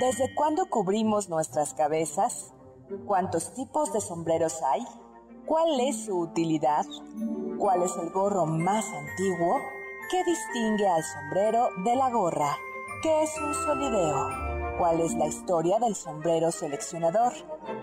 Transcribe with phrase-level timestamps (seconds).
[0.00, 2.54] ¿Desde cuándo cubrimos nuestras cabezas?
[3.06, 4.82] ¿Cuántos tipos de sombreros hay?
[5.44, 6.86] ¿Cuál es su utilidad?
[7.58, 9.58] ¿Cuál es el gorro más antiguo?
[10.10, 12.56] ¿Qué distingue al sombrero de la gorra?
[13.02, 14.78] ¿Qué es un solideo?
[14.78, 17.34] ¿Cuál es la historia del sombrero seleccionador?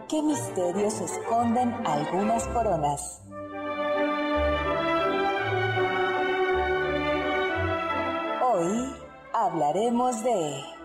[0.09, 3.21] ¿Qué misterios esconden algunas coronas?
[8.41, 8.91] Hoy
[9.35, 10.76] hablaremos de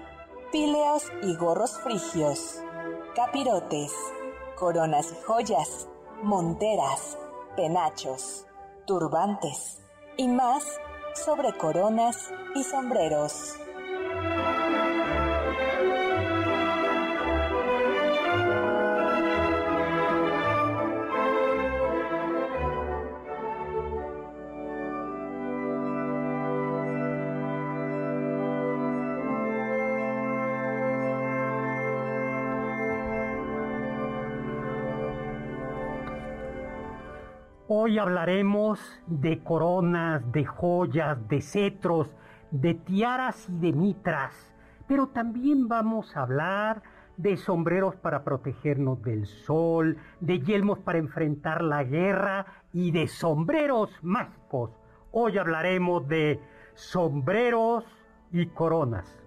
[0.52, 2.60] pileos y gorros frigios,
[3.16, 3.90] capirotes,
[4.54, 5.88] coronas y joyas,
[6.22, 7.16] monteras,
[7.56, 8.46] penachos,
[8.86, 9.80] turbantes
[10.18, 10.62] y más
[11.14, 13.61] sobre coronas y sombreros.
[37.74, 42.10] Hoy hablaremos de coronas, de joyas, de cetros,
[42.50, 44.54] de tiaras y de mitras,
[44.86, 46.82] pero también vamos a hablar
[47.16, 53.88] de sombreros para protegernos del sol, de yelmos para enfrentar la guerra y de sombreros
[54.02, 54.70] mágicos.
[55.10, 56.42] Hoy hablaremos de
[56.74, 57.86] sombreros
[58.32, 59.18] y coronas.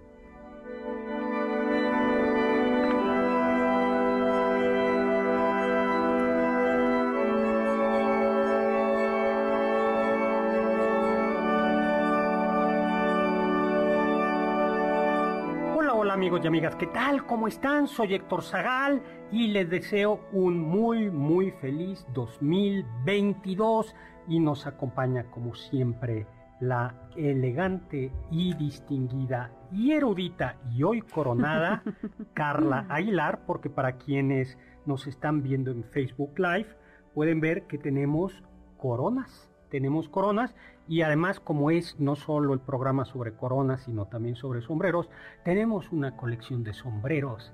[16.25, 17.24] Amigos y amigas, ¿qué tal?
[17.28, 17.88] ¿Cómo están?
[17.88, 19.00] Soy Héctor Zagal
[19.31, 23.94] y les deseo un muy, muy feliz 2022
[24.28, 26.25] y nos acompaña como siempre
[26.59, 31.84] la elegante y distinguida y erudita y hoy coronada
[32.34, 36.75] Carla Aguilar, porque para quienes nos están viendo en Facebook Live
[37.14, 38.44] pueden ver que tenemos
[38.78, 40.56] coronas tenemos coronas
[40.88, 45.09] y además como es no solo el programa sobre coronas, sino también sobre sombreros,
[45.44, 47.53] tenemos una colección de sombreros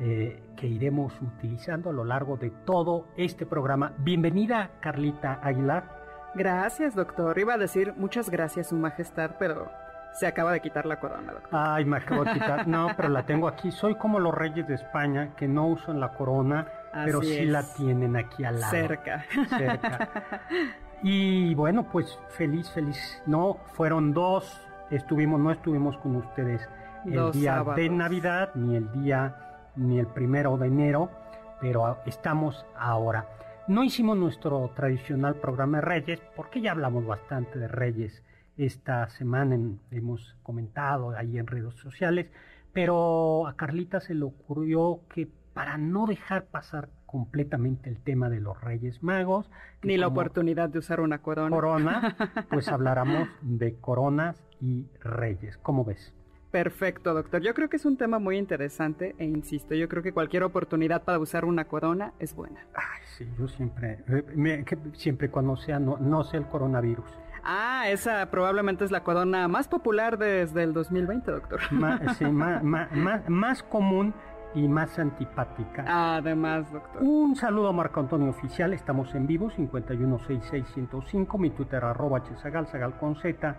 [0.00, 3.92] eh, que iremos utilizando a lo largo de todo este programa.
[3.98, 6.02] Bienvenida Carlita Aguilar.
[6.34, 7.38] Gracias, doctor.
[7.38, 9.70] Iba a decir muchas gracias, Su Majestad, pero
[10.14, 11.50] se acaba de quitar la corona, doctor.
[11.52, 12.66] Ay, me acabo de quitar.
[12.66, 13.70] No, pero la tengo aquí.
[13.70, 16.66] Soy como los reyes de España que no usan la corona,
[17.04, 18.72] pero sí la tienen aquí al lado.
[18.72, 19.24] Cerca.
[19.48, 20.10] Cerca.
[21.02, 23.22] Y bueno, pues feliz, feliz.
[23.26, 26.68] No, fueron dos, estuvimos, no estuvimos con ustedes
[27.04, 31.10] el día de Navidad, ni el día, ni el primero de enero,
[31.60, 33.26] pero estamos ahora.
[33.66, 38.22] No hicimos nuestro tradicional programa de Reyes, porque ya hablamos bastante de Reyes
[38.56, 39.58] esta semana,
[39.90, 42.30] hemos comentado ahí en redes sociales,
[42.72, 48.40] pero a Carlita se le ocurrió que para no dejar pasar completamente el tema de
[48.40, 49.50] los Reyes Magos.
[49.82, 51.54] Ni la oportunidad de usar una corona.
[51.54, 52.16] Corona,
[52.50, 55.58] pues habláramos de coronas y reyes.
[55.58, 56.14] ¿Cómo ves?
[56.50, 57.40] Perfecto, doctor.
[57.40, 61.02] Yo creo que es un tema muy interesante e insisto, yo creo que cualquier oportunidad
[61.02, 62.60] para usar una corona es buena.
[62.74, 67.06] Ay, sí, yo siempre, eh, siempre cuando sea, no, no sea el coronavirus.
[67.42, 71.60] Ah, esa probablemente es la corona más popular desde el 2020, doctor.
[72.18, 74.14] sí, más común
[74.54, 76.16] y más antipática.
[76.16, 77.02] Además, doctor.
[77.02, 82.98] Un saludo a Marco Antonio Oficial, estamos en vivo, 5166105, mi Twitter arroba chesagal, sagal
[82.98, 83.56] con Z,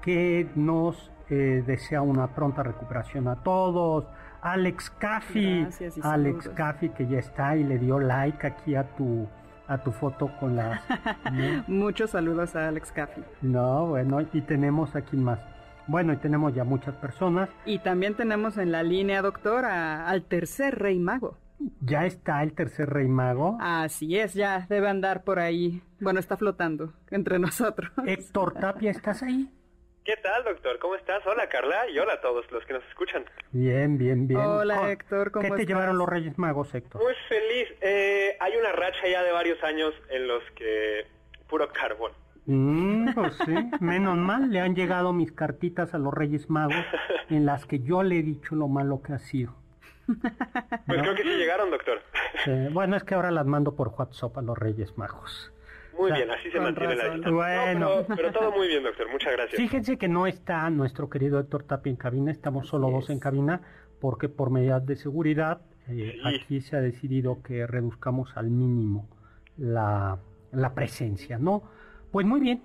[0.00, 4.06] que nos eh, desea una pronta recuperación a todos.
[4.42, 5.66] Alex Caffi,
[6.02, 9.26] Alex Caffi que ya está y le dio like aquí a tu
[9.68, 10.80] a tu foto con las...
[11.66, 13.22] Muchos saludos a Alex Caffi.
[13.42, 15.40] No, bueno, y tenemos aquí más.
[15.88, 17.48] Bueno, y tenemos ya muchas personas.
[17.64, 21.38] Y también tenemos en la línea, doctor, al tercer rey mago.
[21.80, 23.56] Ya está el tercer rey mago.
[23.60, 25.82] Así es, ya debe andar por ahí.
[26.00, 27.90] Bueno, está flotando entre nosotros.
[28.04, 29.48] Héctor Tapia, ¿estás ahí?
[30.04, 30.78] ¿Qué tal, doctor?
[30.78, 31.26] ¿Cómo estás?
[31.26, 33.24] Hola, Carla, y hola a todos los que nos escuchan.
[33.50, 34.40] Bien, bien, bien.
[34.40, 37.02] Hola, Héctor, ¿cómo ¿Qué te llevaron los Reyes Magos, Héctor?
[37.02, 37.68] Muy feliz.
[37.80, 41.06] Eh, hay una racha ya de varios años en los que
[41.48, 42.12] puro carbón.
[42.46, 46.84] Mm, pues sí, menos mal, le han llegado mis cartitas a los Reyes Magos
[47.28, 49.54] en las que yo le he dicho lo malo que ha sido.
[50.86, 52.00] Pues creo que sí llegaron, doctor.
[52.72, 55.52] bueno, es que ahora las mando por WhatsApp a los Reyes Magos.
[55.98, 57.32] Muy bien, así se mantiene la distancia.
[57.32, 58.04] Bueno.
[58.14, 59.10] pero, todo muy bien, doctor.
[59.10, 59.56] Muchas gracias.
[59.56, 63.62] Fíjense que no está nuestro querido Héctor Tapia en cabina, estamos solo dos en cabina,
[64.00, 69.08] porque por medidas de seguridad eh, aquí se ha decidido que reduzcamos al mínimo
[69.56, 70.18] la,
[70.52, 71.62] la presencia, ¿no?
[72.16, 72.62] Pues muy bien,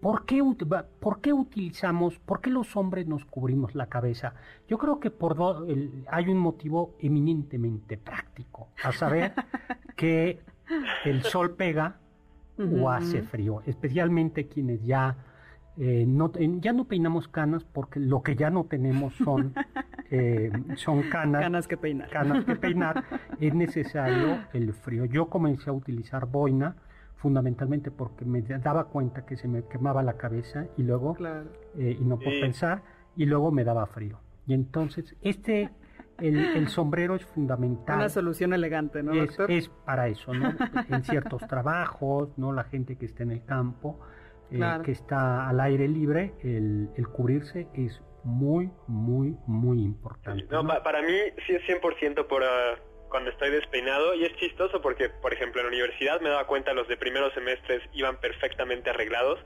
[0.00, 0.42] ¿Por qué,
[1.00, 4.32] ¿Por qué, utilizamos, por qué los hombres nos cubrimos la cabeza?
[4.68, 5.36] Yo creo que por
[6.08, 9.34] hay un motivo eminentemente práctico, a saber
[9.98, 10.40] que
[11.04, 11.98] el sol pega
[12.58, 15.14] o hace frío, especialmente quienes ya
[15.76, 19.52] eh, no, ya no peinamos canas porque lo que ya no tenemos son,
[20.10, 22.08] eh, son canas, canas que peinar.
[22.08, 23.04] Canas que peinar.
[23.38, 25.04] es necesario el frío.
[25.04, 26.76] Yo comencé a utilizar boina
[27.20, 31.16] fundamentalmente porque me daba cuenta que se me quemaba la cabeza y luego,
[31.78, 32.82] eh, y no por pensar,
[33.14, 34.18] y luego me daba frío.
[34.46, 35.70] Y entonces, este,
[36.18, 37.98] el, sombrero es fundamental.
[37.98, 40.54] Una solución elegante, ¿no, es, Es para eso, ¿no?
[40.88, 42.52] en ciertos trabajos, ¿no?
[42.52, 44.00] La gente que está en el campo,
[44.50, 50.46] eh, que está al aire libre, el, el cubrirse es muy, muy, muy importante.
[50.50, 51.14] No, para mí
[51.46, 52.42] sí es 100% por...
[52.42, 56.46] Uh cuando estoy despeinado y es chistoso porque, por ejemplo, en la universidad me daba
[56.46, 59.38] cuenta los de primeros semestres iban perfectamente arreglados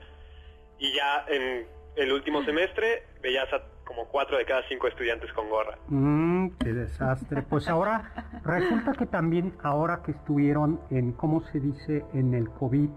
[0.79, 5.49] y ya en el último semestre veías a como cuatro de cada cinco estudiantes con
[5.49, 5.77] gorra.
[5.87, 7.43] Mmm, qué desastre.
[7.43, 12.89] Pues ahora, resulta que también ahora que estuvieron en, ¿cómo se dice?, en el COVID,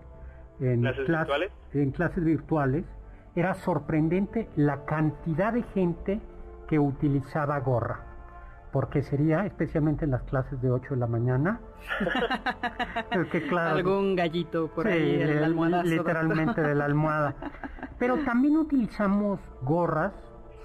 [0.61, 1.53] en ¿Clases virtuales?
[1.75, 2.85] En clases virtuales,
[3.37, 6.21] era sorprendente la cantidad de gente
[6.69, 8.08] que utilizaba gorra
[8.73, 11.61] porque sería especialmente en las clases de 8 de la mañana.
[13.57, 15.89] Algún gallito por ahí, el, almohadazo.
[15.89, 17.35] Literalmente de la almohada.
[17.99, 20.13] Pero también utilizamos gorras,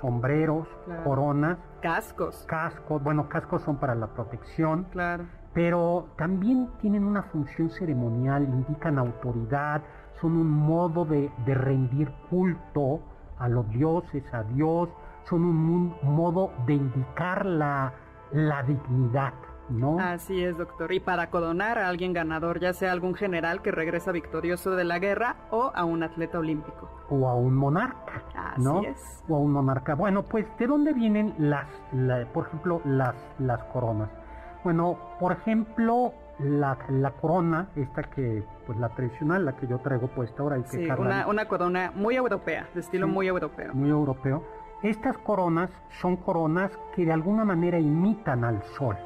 [0.02, 0.68] sombreros,
[1.04, 1.58] coronas.
[1.82, 2.44] Cascos.
[2.48, 4.86] Cascos, bueno, cascos son para la protección.
[4.92, 5.26] Claro.
[5.54, 9.82] Pero también tienen una función ceremonial, indican autoridad,
[10.20, 13.02] son un modo de, de rendir culto
[13.38, 14.90] a los dioses, a Dios,
[15.30, 17.94] son un, modo de indicar la,
[18.32, 19.34] la dignidad.
[19.70, 19.98] ¿No?
[19.98, 20.92] Así es, doctor.
[20.92, 25.00] Y para coronar a alguien ganador, ya sea algún general que regresa victorioso de la
[25.00, 26.90] guerra o a un atleta olímpico.
[27.10, 28.24] O a un monarca.
[28.36, 29.24] Así es.
[29.30, 29.96] O a un monarca.
[29.96, 31.66] Bueno, pues ¿de dónde vienen las,
[32.34, 34.10] por ejemplo, las, las coronas?
[34.66, 40.08] Bueno, por ejemplo, la, la, corona, esta que, pues la tradicional, la que yo traigo
[40.08, 40.62] puesta ahora.
[40.66, 43.74] sí, una, una, corona muy europea, de estilo muy europeo.
[43.74, 44.44] Muy europeo
[44.84, 45.70] estas coronas
[46.02, 48.98] son coronas que de alguna manera imitan al sol,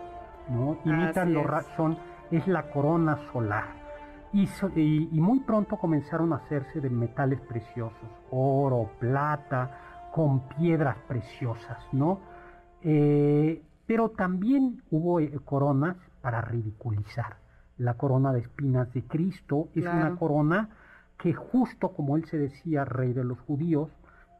[0.50, 0.78] ¿no?
[0.84, 1.46] Imitan lo
[1.76, 1.98] son
[2.32, 3.78] es la corona solar.
[4.34, 11.78] Y, y, muy pronto comenzaron a hacerse de metales preciosos, oro, plata, con piedras preciosas,
[11.92, 12.20] ¿no?
[12.82, 17.38] Eh, pero también hubo eh, coronas para ridiculizar.
[17.78, 20.70] La corona de espinas de Cristo es una corona
[21.18, 23.90] que justo como él se decía, rey de los judíos,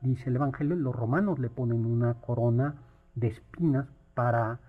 [0.02, 2.76] dice el Evangelio, los romanos le ponen una corona
[3.16, 4.60] de espinas para,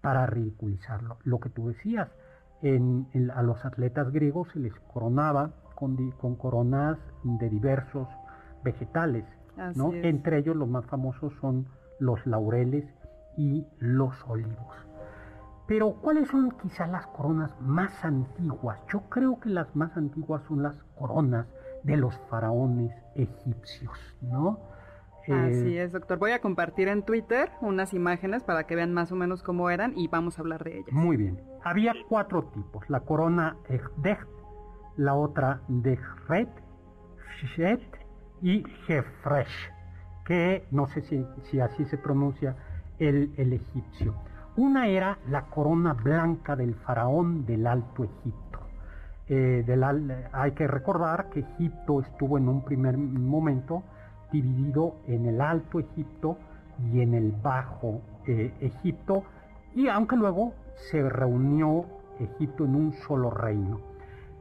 [0.00, 1.18] para ridiculizarlo.
[1.24, 2.08] Lo que tú decías,
[2.62, 8.08] en, a los atletas griegos se les coronaba con, con coronas de diversos
[8.64, 9.24] vegetales,
[9.74, 9.92] ¿no?
[9.92, 11.66] Entre ellos los más famosos son
[11.98, 12.84] los laureles
[13.36, 14.76] y los olivos.
[15.66, 18.78] Pero ¿cuáles son quizás las coronas más antiguas?
[18.88, 21.46] Yo creo que las más antiguas son las coronas
[21.82, 24.58] de los faraones egipcios, ¿no?
[25.32, 26.18] Así es, doctor.
[26.18, 29.92] Voy a compartir en Twitter unas imágenes para que vean más o menos cómo eran
[29.96, 30.92] y vamos a hablar de ellas.
[30.92, 31.40] Muy bien.
[31.64, 32.88] Había cuatro tipos.
[32.88, 34.28] La corona Ejdecht,
[34.96, 36.50] la otra Dechret,
[37.56, 37.82] Shet
[38.42, 39.70] y Jefresh,
[40.24, 42.56] que no sé si, así se pronuncia
[42.98, 44.14] el, el egipcio.
[44.56, 48.60] Una era la corona blanca del faraón del Alto Egipto.
[49.28, 49.84] Eh, del,
[50.32, 53.82] hay que recordar que Egipto estuvo en un primer momento
[54.32, 56.38] dividido en el Alto Egipto
[56.92, 59.24] y en el Bajo eh, Egipto,
[59.74, 60.54] y aunque luego
[60.90, 61.86] se reunió
[62.18, 63.80] Egipto en un solo reino.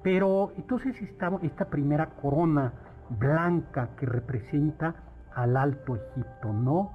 [0.03, 2.73] Pero entonces esta, esta primera corona
[3.09, 4.95] blanca que representa
[5.33, 6.91] al Alto Egipto, ¿no?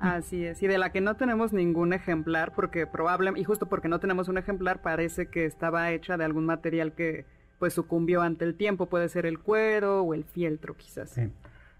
[0.00, 3.88] Así es, y de la que no tenemos ningún ejemplar, porque probablemente, y justo porque
[3.88, 7.26] no tenemos un ejemplar, parece que estaba hecha de algún material que
[7.58, 11.18] pues sucumbió ante el tiempo, puede ser el cuero o el fieltro quizás.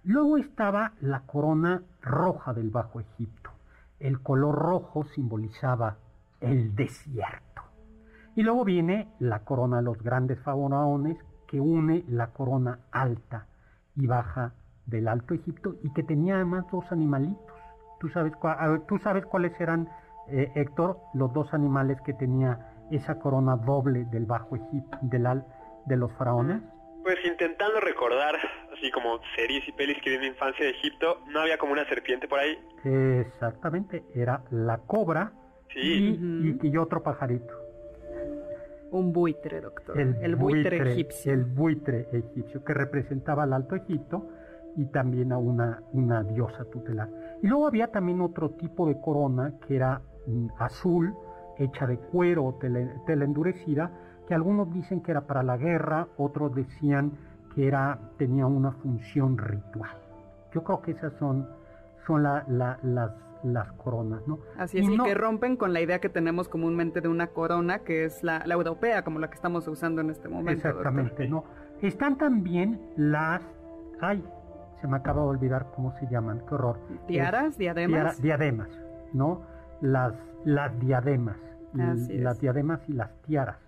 [0.04, 3.50] Luego estaba la corona roja del Bajo Egipto.
[3.98, 5.96] El color rojo simbolizaba
[6.40, 7.62] el desierto.
[8.36, 13.46] Y luego viene la corona de los grandes faraones que une la corona alta
[13.96, 14.52] y baja
[14.84, 17.56] del Alto Egipto y que tenía además dos animalitos.
[17.98, 18.34] ¿Tú sabes,
[18.86, 19.88] ¿tú sabes cuáles eran
[20.28, 25.42] eh, Héctor, los dos animales que tenía esa corona doble del Bajo Egipto, del
[25.86, 26.60] de los faraones?
[27.04, 28.34] Pues intentando recordar,
[28.76, 31.72] así como series y pelis que vi en mi infancia de Egipto, ¿no había como
[31.72, 32.58] una serpiente por ahí?
[32.84, 35.32] Exactamente, era la cobra
[35.72, 35.80] Sí.
[35.80, 37.52] y, y, y otro pajarito.
[38.92, 39.98] Un buitre, doctor.
[39.98, 41.32] El, buitre, egipcio.
[41.32, 44.28] El buitre egipcio, que representaba al Alto Egipto
[44.76, 47.08] y también a una, una diosa tutelar.
[47.42, 51.12] Y luego había también otro tipo de corona que era mm, azul,
[51.58, 53.90] hecha de cuero tela endurecida,
[54.28, 57.12] que algunos dicen que era para la guerra, otros decían
[57.54, 59.96] que era, tenía una función ritual.
[60.52, 61.48] Yo creo que esas son,
[62.06, 64.38] son la, la, las, las coronas, ¿no?
[64.56, 67.80] Así es, y, no, que rompen con la idea que tenemos comúnmente de una corona,
[67.80, 70.68] que es la, la europea, como la que estamos usando en este momento.
[70.68, 71.28] Exactamente, doctor.
[71.28, 71.44] ¿no?
[71.86, 73.42] Están también las...
[74.00, 74.24] Ay,
[74.80, 76.78] se me acaba de olvidar cómo se llaman, qué horror.
[77.06, 77.52] ¿Tiaras?
[77.52, 78.16] Es, ¿Diademas?
[78.16, 78.68] Tiara, diademas,
[79.12, 79.42] ¿no?
[79.80, 81.36] Las, las diademas.
[81.78, 82.40] Así las es.
[82.40, 83.58] diademas y las tiaras,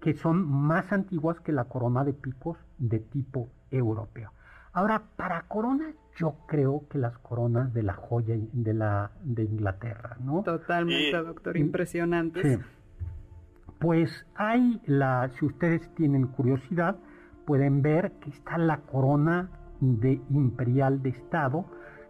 [0.00, 4.32] que son más antiguas que la corona de picos de tipo europeo.
[4.72, 10.16] Ahora, para coronas, yo creo que las coronas de la joya de la de Inglaterra,
[10.20, 10.42] ¿no?
[10.42, 11.24] Totalmente, Sí.
[11.26, 12.42] doctor, impresionantes.
[12.42, 12.64] Sí.
[13.78, 16.96] Pues hay la, si ustedes tienen curiosidad,
[17.46, 21.64] pueden ver que está la corona de imperial de Estado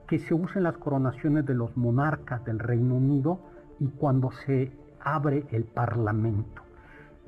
[0.09, 3.41] que se usa en las coronaciones de los monarcas del Reino Unido
[3.79, 6.63] y cuando se abre el Parlamento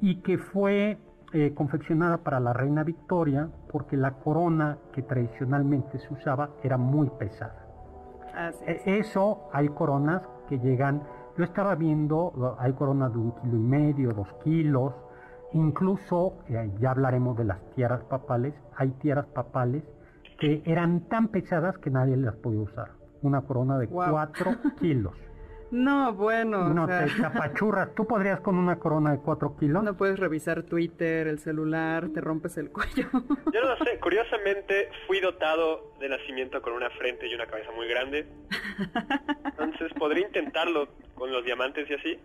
[0.03, 0.99] y que fue
[1.33, 7.09] eh, confeccionada para la reina Victoria porque la corona que tradicionalmente se usaba era muy
[7.09, 7.67] pesada.
[8.35, 8.83] Así es.
[8.85, 11.03] Eso hay coronas que llegan,
[11.39, 14.93] yo estaba viendo, hay coronas de un kilo y medio, dos kilos,
[15.53, 19.85] incluso, eh, ya hablaremos de las tiaras papales, hay tiaras papales
[20.41, 22.91] que eran tan pesadas que nadie las podía usar.
[23.23, 25.15] Una corona de cuatro kilos.
[25.73, 27.95] No, bueno, No o sea, te tapachurras.
[27.95, 29.83] ¿Tú podrías con una corona de cuatro kilos?
[29.83, 33.09] no puedes revisar Twitter, el celular, te rompes el cuello.
[33.53, 37.71] Yo no lo sé, curiosamente fui dotado de nacimiento con una frente y una cabeza
[37.75, 38.29] muy grande.
[39.45, 42.21] Entonces podría intentarlo con los diamantes y así.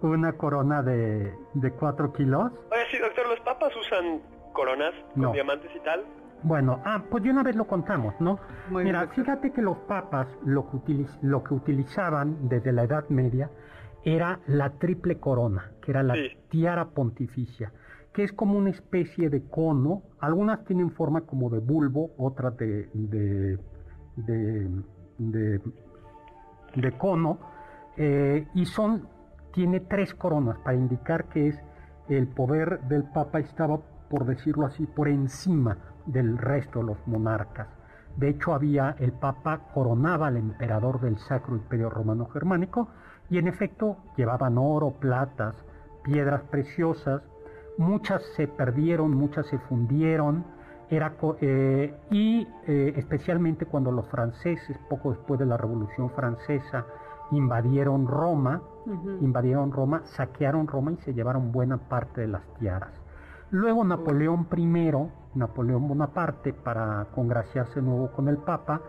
[0.00, 2.52] Una corona de, de cuatro kilos.
[2.70, 4.20] Oye, sí, doctor, ¿los papas usan
[4.52, 5.32] coronas con No.
[5.32, 6.04] diamantes y tal?
[6.44, 8.38] Bueno, ah, pues de una vez lo contamos, ¿no?
[8.70, 13.08] Muy Mira, fíjate que los papas lo que, utiliz- lo que utilizaban desde la Edad
[13.08, 13.50] Media
[14.04, 16.28] era la triple corona, que era la Sí.
[16.50, 17.72] tiara pontificia,
[18.12, 20.02] que es como una especie de cono.
[20.20, 23.58] Algunas tienen forma como de bulbo, otras de, de,
[24.16, 24.68] de,
[25.18, 25.60] de,
[26.76, 27.38] de cono,
[27.96, 29.08] eh, y son,
[29.52, 31.62] tiene tres coronas para indicar que es
[32.08, 33.78] el poder del papa estaba,
[34.10, 37.68] por decirlo así, por encima del resto de los monarcas.
[38.16, 42.88] De hecho, había el Papa coronaba al emperador del Sacro Imperio Romano Germánico
[43.28, 45.56] y en efecto llevaban oro, platas,
[46.04, 47.22] piedras preciosas.
[47.76, 50.44] Muchas se perdieron, muchas se fundieron.
[50.90, 56.84] Era, eh, y eh, especialmente cuando los franceses, poco después de la Revolución Francesa,
[57.32, 58.62] invadieron Roma,
[59.20, 62.92] invadieron Roma, saquearon Roma y se llevaron buena parte de las tiaras.
[63.50, 64.92] Luego Napoleón I,
[65.34, 68.80] Napoleón Bonaparte, para congraciarse nuevo con el Papa,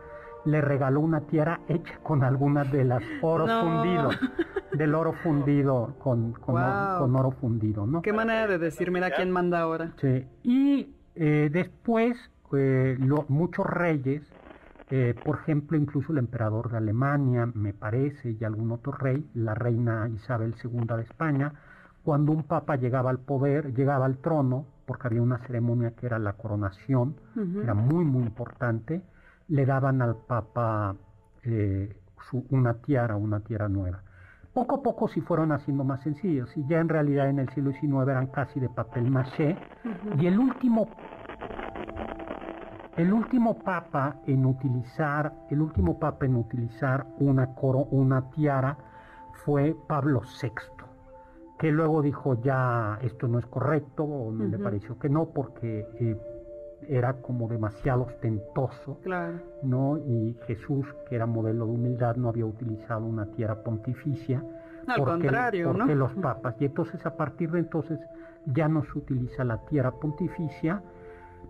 [0.46, 3.62] le regaló una tiara hecha con algunas de las oro No.
[3.62, 4.10] fundido,
[4.74, 7.00] del oro fundido con, con, oro, Wow.
[7.00, 8.02] con oro fundido, ¿no?
[8.02, 9.94] Qué manera de decir, mira quién manda ahora.
[9.98, 10.26] Sí.
[10.44, 12.16] Y eh, después
[12.54, 14.22] eh, lo- muchos reyes,
[14.92, 19.56] eh, por ejemplo, incluso el emperador de Alemania, me parece, y algún otro rey, la
[19.56, 21.54] reina Isabel II de España,
[22.04, 26.20] cuando un papa llegaba al poder, llegaba al trono, porque había una ceremonia que era
[26.20, 29.02] la coronación, que era muy, muy importante,
[29.48, 30.96] le daban al papa
[31.44, 31.96] eh,
[32.30, 34.02] su- una tiara, una tiara nueva.
[34.54, 37.72] Poco a poco se fueron haciendo más sencillos y ya en realidad en el siglo
[37.72, 39.58] XIX eran casi de papel maché.
[40.20, 40.88] Y el último
[42.98, 48.78] el último papa en utilizar el último papa en utilizar una coro, una tiara
[49.44, 50.52] fue Pablo VI
[51.60, 54.64] que luego dijo ya esto no es correcto o le Ujú.
[54.64, 56.18] pareció que no porque eh,
[56.90, 59.40] era como demasiado ostentoso Claro.
[59.64, 59.98] ¿no?
[59.98, 64.44] Y Jesús, que era modelo de humildad, no había utilizado una tiara pontificia.
[64.88, 65.80] Al contrario, ¿no?
[65.80, 66.56] porque los papas.
[66.60, 68.00] Y entonces, a partir de entonces,
[68.46, 70.84] ya no se utiliza la tiara pontificia,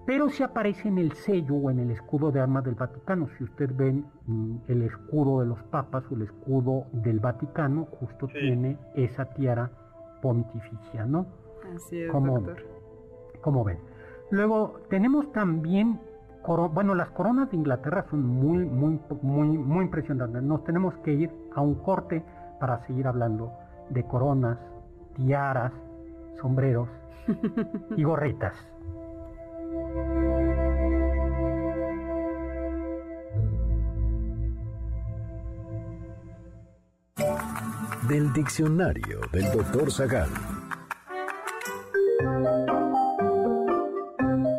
[0.05, 3.27] pero sí aparece en el sello o en el escudo de armas del Vaticano.
[3.37, 8.27] Si usted ven mm, el escudo de los papas o el escudo del Vaticano, justo
[8.27, 8.39] Sí.
[8.39, 9.69] tiene esa tiara
[10.25, 11.27] pontificia, ¿no?
[11.75, 12.57] Así es, doctor.
[13.41, 13.77] como ven.
[14.31, 15.99] Luego tenemos también,
[16.73, 20.41] bueno, las coronas de Inglaterra son muy, muy, muy, muy impresionantes.
[20.41, 22.23] Nos tenemos que ir a un corte
[22.59, 23.51] para seguir hablando
[23.89, 24.57] de coronas,
[25.15, 25.71] tiaras,
[26.41, 26.89] sombreros
[27.95, 28.55] y gorritas.
[38.07, 40.29] Del diccionario del doctor Zagal.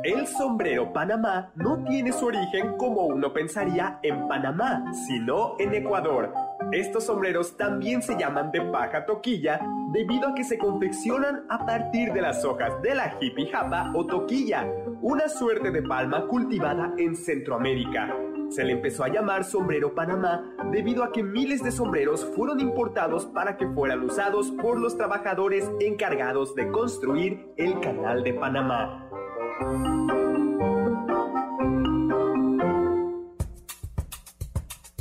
[0.03, 6.33] El sombrero Panamá no tiene su origen como uno pensaría en Panamá, sino en Ecuador.
[6.73, 9.61] Estos sombreros también se llaman de paja toquilla
[9.93, 14.67] debido a que se confeccionan a partir de las hojas de la jipijapa o toquilla,
[15.03, 18.26] una suerte de palma cultivada en Centroamérica.
[18.49, 23.27] Se le empezó a llamar sombrero Panamá debido a que miles de sombreros fueron importados
[23.27, 29.03] para que fueran usados por los trabajadores encargados de construir el canal de Panamá.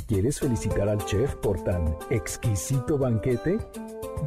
[0.06, 3.58] ¿Quieres felicitar al chef por tan exquisito banquete?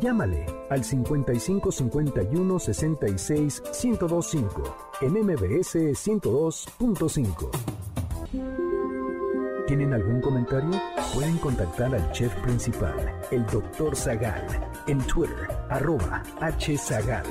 [0.02, 7.89] Llámale al 55 51 66 1025 en MBS 102.5.
[9.70, 10.72] ¿Tienen algún comentario?
[11.14, 12.96] Pueden contactar al chef principal,
[13.30, 13.96] el Dr.
[13.96, 14.44] Zagal,
[14.88, 17.24] en Twitter, arroba hzagal.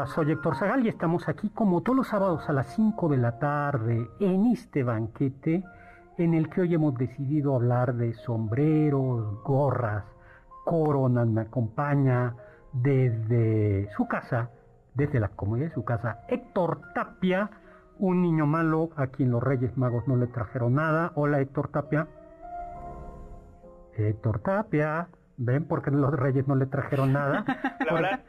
[0.00, 3.18] Hola, soy Héctor Zagal y estamos aquí como todos los sábados a las 5 de
[3.18, 5.62] la tarde en este banquete
[6.16, 10.04] en el que hoy hemos decidido hablar de sombreros, gorras,
[10.64, 11.28] coronas.
[11.28, 12.34] Me acompaña
[12.72, 14.48] desde su casa,
[14.94, 17.50] desde la comodidad de su casa, Héctor Tapia,
[17.98, 21.12] un niño malo a quien los Reyes Magos no le trajeron nada.
[21.14, 22.08] Hola, Héctor Tapia.
[23.98, 27.44] Héctor Tapia, ¿ven por qué los Reyes no le trajeron nada?
[27.86, 28.20] Laura.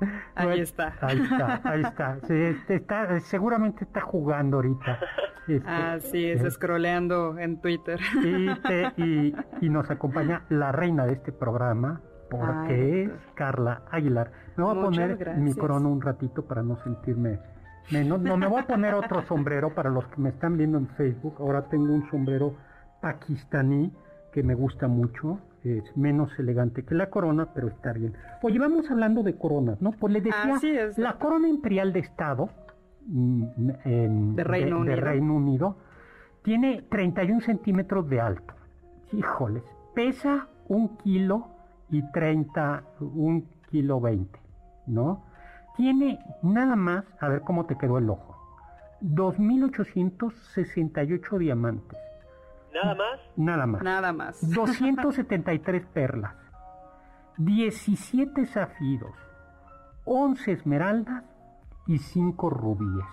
[0.34, 0.94] Ahí bueno, está.
[1.00, 2.18] Ahí está, ahí está.
[2.26, 4.98] Sí, este está- seguramente está jugando ahorita.
[5.46, 8.00] Este, Así es, eh, scrolleando en Twitter.
[8.24, 13.82] y, te- y- y nos acompaña la reina de este programa, porque Ay, es Carla
[13.90, 14.32] Aguilar.
[14.56, 17.38] Me voy a poner mi corona un ratito para no sentirme
[17.90, 18.20] menos.
[18.20, 21.36] No, me voy a poner otro sombrero para los que me están viendo en Facebook.
[21.38, 22.54] Ahora tengo un sombrero
[23.00, 23.92] pakistaní
[24.32, 25.38] que me gusta mucho.
[25.64, 28.12] Es menos elegante que la corona, pero está bien.
[28.42, 29.92] Oye, vamos hablando de coronas, ¿no?
[29.92, 32.50] Pues le decía, Así es, la corona imperial de Estado
[33.06, 33.44] mm,
[33.84, 35.00] en- De Reino de Unido.
[35.00, 35.76] Reino Unido
[36.42, 38.52] tiene 31 centímetros de alto.
[39.12, 39.62] Híjoles,
[39.94, 41.46] pesa un kilo
[41.90, 44.38] y 30, un kilo 20,
[44.86, 45.24] ¿no?
[45.78, 48.36] Tiene nada más, a ver cómo te quedó el ojo,
[49.00, 51.98] 2.868 diamantes,
[52.74, 53.20] Nada más.
[53.36, 53.82] nada más.
[53.82, 54.50] Nada más.
[54.54, 56.34] 273 perlas,
[57.38, 59.14] 17 zafiros,
[60.04, 61.24] 11 esmeraldas
[61.86, 63.06] y 5 rubíes.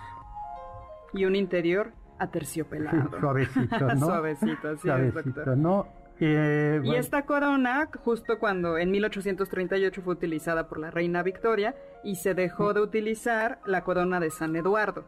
[1.13, 3.09] Y un interior aterciopelado.
[3.19, 4.05] Suavecito, ¿no?
[4.05, 5.57] Suavecito, así es, Suavecito, doctor.
[5.57, 5.87] ¿no?
[6.19, 11.73] Eh, Y bueno, esta corona, justo cuando en 1838 fue utilizada por la reina Victoria
[12.03, 15.03] y se dejó de utilizar la corona de San Eduardo,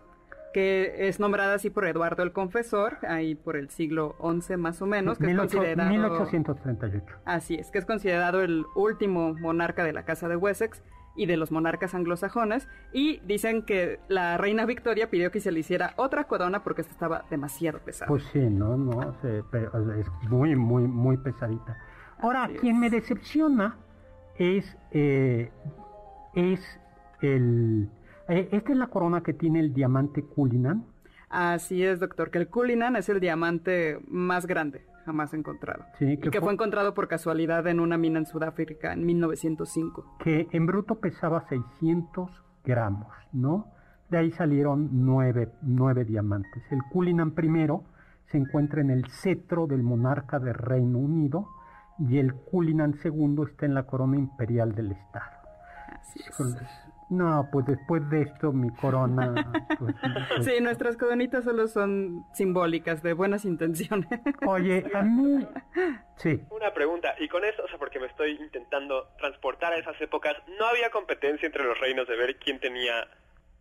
[0.54, 4.86] que es nombrada así por Eduardo el Confesor, ahí por el siglo XI más o
[4.86, 5.90] menos, que es 18- considerado...
[5.90, 7.06] 1838.
[7.26, 10.84] Así es, que es considerado el último monarca de la Casa de Wessex
[11.16, 15.60] y de los monarcas anglosajones, y dicen que la reina Victoria pidió que se le
[15.60, 18.08] hiciera otra corona porque esta estaba demasiado pesada.
[18.08, 21.78] Pues sí, no, no, se- pero es muy, muy, muy pesadita.
[22.20, 22.82] Ahora, Así quien es.
[22.82, 23.78] me decepciona
[24.40, 25.52] es, eh,
[26.34, 26.80] es
[27.22, 27.90] el,
[28.28, 30.86] eh, esta es la corona que tiene el diamante Cullinan.
[31.30, 35.86] Así es, doctor, que el Cullinan es el diamante más grande jamás encontrado.
[36.00, 40.18] Sí, y que fue encontrado por casualidad en una mina en Sudáfrica en 1905.
[40.20, 42.30] que en bruto pesaba 600
[42.64, 43.68] gramos, ¿no?
[44.10, 46.64] De ahí salieron nueve, nueve diamantes.
[46.72, 47.84] El Cullinan primero
[48.32, 51.48] se encuentra en el cetro del monarca del Reino Unido
[52.00, 55.32] y el Cullinan segundo está en la corona imperial del Estado.
[56.00, 56.36] Así es.
[57.10, 59.34] No, pues después de esto mi corona...
[59.80, 64.08] pues, pues, Sí, nuestras coronitas solo son simbólicas de buenas intenciones.
[64.48, 65.48] Oye, a mí...
[66.18, 70.00] Sí, Una pregunta, y con eso, o sea, porque me estoy intentando transportar a esas
[70.02, 73.08] épocas, ¿no había competencia entre los reinos de ver quién tenía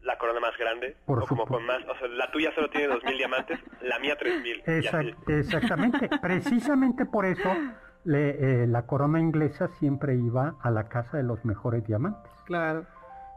[0.03, 0.97] la corona más grande?
[1.07, 1.55] Por o como supuesto.
[1.55, 4.45] con más, o sea, la tuya solo tiene 2.000 diamantes, la mía 3.000.
[4.83, 4.97] y así.
[4.97, 6.11] Exact- exactamente.
[6.21, 7.49] Precisamente por eso
[8.05, 12.31] le- eh, la corona inglesa siempre iba a la casa de los mejores diamantes.
[12.47, 12.85] claro.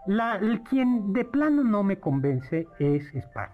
[0.08, 3.54] La, el quien de plano no me convence es España.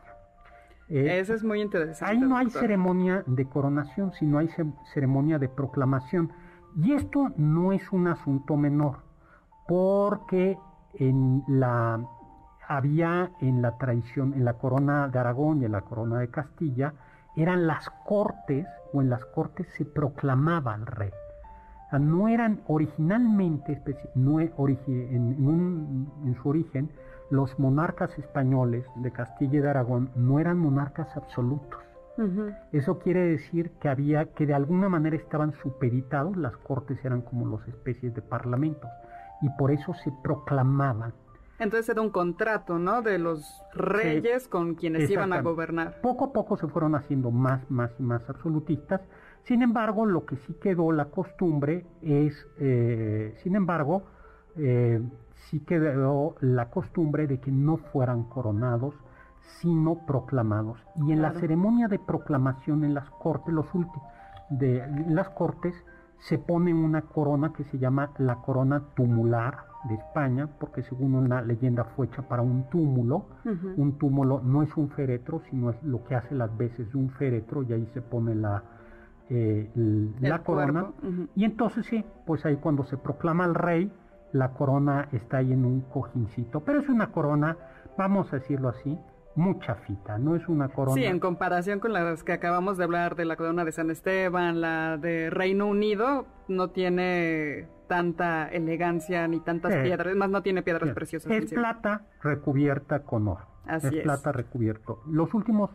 [0.90, 2.14] Eh, Eso es muy interesante.
[2.14, 4.50] Ahí no hay ceremonia de coronación, sino hay
[4.94, 6.32] ceremonia de proclamación.
[6.76, 9.00] Y esto no es un asunto menor,
[9.68, 10.58] porque
[10.96, 12.06] en la
[12.68, 16.94] había en la tradición, en la corona de Aragón y en la corona de Castilla,
[17.36, 21.12] eran las cortes, o en las cortes se proclamaba al rey.
[22.00, 23.82] No eran originalmente,
[24.16, 24.52] no, en,
[26.26, 26.90] en su origen,
[27.30, 31.80] los monarcas españoles de Castilla y de Aragón no eran monarcas absolutos.
[32.72, 37.58] Eso quiere decir que había, que de alguna manera estaban supeditados, las cortes eran como
[37.58, 38.90] las especies de parlamentos,
[39.42, 41.14] y por eso se proclamaban.
[41.58, 43.02] Entonces era un contrato, ¿no?
[43.02, 46.02] De los reyes con quienes iban a gobernar.
[46.02, 49.02] Poco a poco se fueron haciendo más, más y más absolutistas.
[49.44, 54.04] Sin embargo, lo que sí quedó la costumbre es, eh, sin embargo,
[54.56, 55.02] eh,
[55.50, 58.94] sí quedó la costumbre de que no fueran coronados,
[59.60, 60.80] sino proclamados.
[60.96, 64.08] Y en la ceremonia de proclamación en las cortes, los últimos
[64.50, 65.74] de en las cortes,
[66.20, 71.42] se pone una corona que se llama la corona tumular de España, porque según una
[71.42, 73.26] leyenda fue hecha para un túmulo.
[73.78, 77.10] Un túmulo no es un féretro, sino es lo que hace las veces de un
[77.10, 78.64] féretro y ahí se pone la,
[79.30, 79.70] eh,
[80.20, 80.92] la corona.
[81.36, 83.92] Y entonces sí, pues ahí cuando se proclama el rey,
[84.34, 87.58] la corona está ahí en un cojincito, pero es una corona,
[87.98, 88.98] vamos a decirlo así,
[89.36, 90.96] mucha fita, no es una corona.
[90.96, 94.62] Sí, en comparación con las que acabamos de hablar de la corona de San Esteban,
[94.62, 100.94] la de Reino Unido, no tiene tanta elegancia ni tantas piedras, más no tiene piedras
[100.94, 101.32] preciosas.
[101.32, 103.46] Es plata recubierta con oro.
[103.66, 105.02] Así es, plata recubierto.
[105.08, 105.72] Los últimos,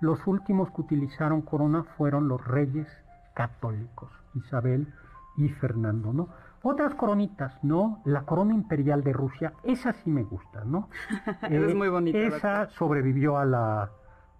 [0.00, 2.86] los últimos que utilizaron corona fueron los reyes
[3.34, 4.92] católicos, Isabel
[5.36, 6.28] y Fernando, ¿no?
[6.62, 8.00] Otras coronitas, ¿no?
[8.04, 10.88] La corona imperial de Rusia, esa sí me gusta, ¿no?
[11.48, 12.18] es muy bonita.
[12.18, 13.90] Esa sobrevivió a la,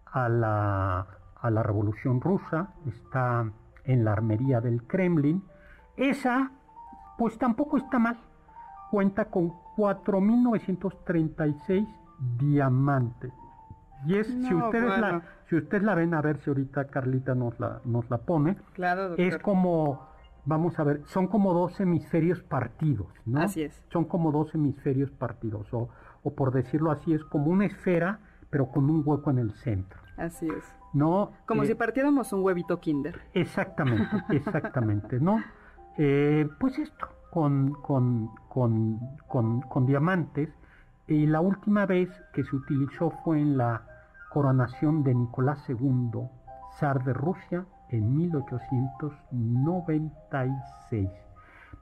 [0.06, 1.06] a la,
[1.40, 3.48] a la revolución rusa, está
[3.84, 5.44] en la armería del Kremlin.
[5.96, 6.50] Esa,
[7.16, 8.18] pues tampoco está mal.
[8.90, 11.86] Cuenta con 4.936
[12.36, 13.32] diamantes.
[14.06, 17.58] Y es, si ustedes la, si ustedes la ven, a ver si ahorita Carlita nos
[17.58, 20.08] la, nos la pone, claro, es como
[20.48, 23.42] vamos a ver, son como dos hemisferios partidos, ¿no?
[23.42, 23.82] Así es.
[23.92, 25.90] Son como dos hemisferios partidos, o,
[26.22, 30.00] o por decirlo así, es como una esfera, pero con un hueco en el centro.
[30.16, 30.64] Así es.
[30.94, 31.32] ¿No?
[31.46, 33.20] Como si eh, partiéramos un huevito kinder.
[33.34, 35.42] Exactamente, exactamente, ¿no?
[35.98, 40.48] Eh, pues esto, con, con, con, con, con diamantes,
[41.06, 43.82] y la última vez que se utilizó fue en la
[44.28, 46.22] coronación de Nicolás II,
[46.78, 51.08] zar de Rusia, en 1896.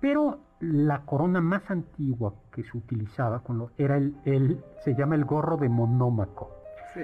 [0.01, 5.57] Pero la corona más antigua que se utilizaba con era el, se llama el gorro
[5.57, 6.51] de monómaco.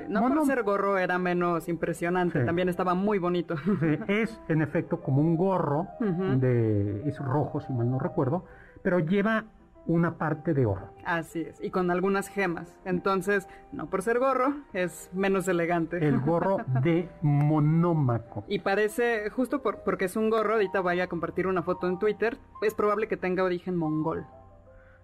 [0.09, 3.57] no por ser gorro era menos impresionante, también estaba muy bonito.
[4.09, 8.45] es en efecto como un gorro de es rojo si mal no recuerdo,
[8.83, 9.45] pero lleva
[9.87, 10.93] una parte de oro.
[11.05, 12.79] Así es, y con algunas gemas.
[12.85, 16.07] Entonces, no por ser gorro, es menos elegante.
[16.07, 18.45] El gorro de monómaco.
[18.49, 21.99] Y parece, justo por, porque es un gorro, ahorita voy a compartir una foto en
[21.99, 24.27] Twitter, es probable que tenga origen mongol.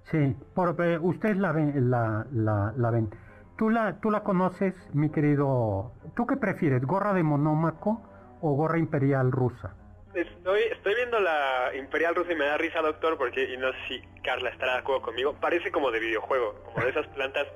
[0.05, 3.11] Sí, por, eh, ustedes la ven, la, la, la ven.
[3.57, 5.93] ¿Tú la, ¿Tú la conoces, mi querido?
[6.14, 8.03] ¿Tú qué prefieres, gorra de monómaco
[8.41, 9.75] o gorra imperial rusa?
[10.14, 13.79] Estoy, estoy viendo la Imperial Rusa y me da risa, doctor, porque, y no sé
[13.88, 17.47] si Carla estará de acuerdo conmigo, parece como de videojuego, como de esas plantas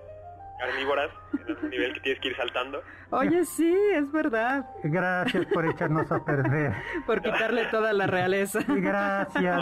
[0.58, 1.10] carnívoras,
[1.48, 2.82] en un nivel que tienes que ir saltando.
[3.10, 4.64] Oye, sí, es verdad.
[4.84, 6.72] Gracias por echarnos a perder.
[7.06, 8.60] por quitarle toda la realeza.
[8.68, 9.60] Gracias.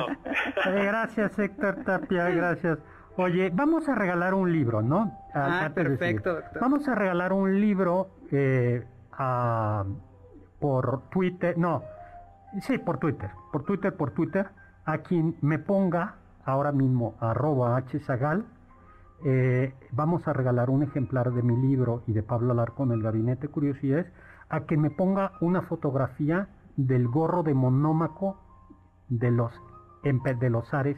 [0.66, 2.78] Eh, gracias, Héctor Tapia, gracias.
[3.16, 5.18] Oye, vamos a regalar un libro, ¿no?
[5.34, 6.60] ah, perfecto, doctor.
[6.60, 8.84] Vamos a regalar un libro eh,
[10.58, 11.82] por Twitter, no,
[12.62, 14.48] Sí, por Twitter, por Twitter, por Twitter,
[14.84, 18.44] a quien me ponga ahora mismo arroba hzagal,
[19.24, 23.46] eh, vamos a regalar un ejemplar de mi libro y de Pablo Alarcón, El Gabinete
[23.46, 24.06] de Curiosidades,
[24.48, 28.40] a quien me ponga una fotografía del gorro de monómaco
[29.08, 29.52] de los,
[30.02, 30.96] de los Ares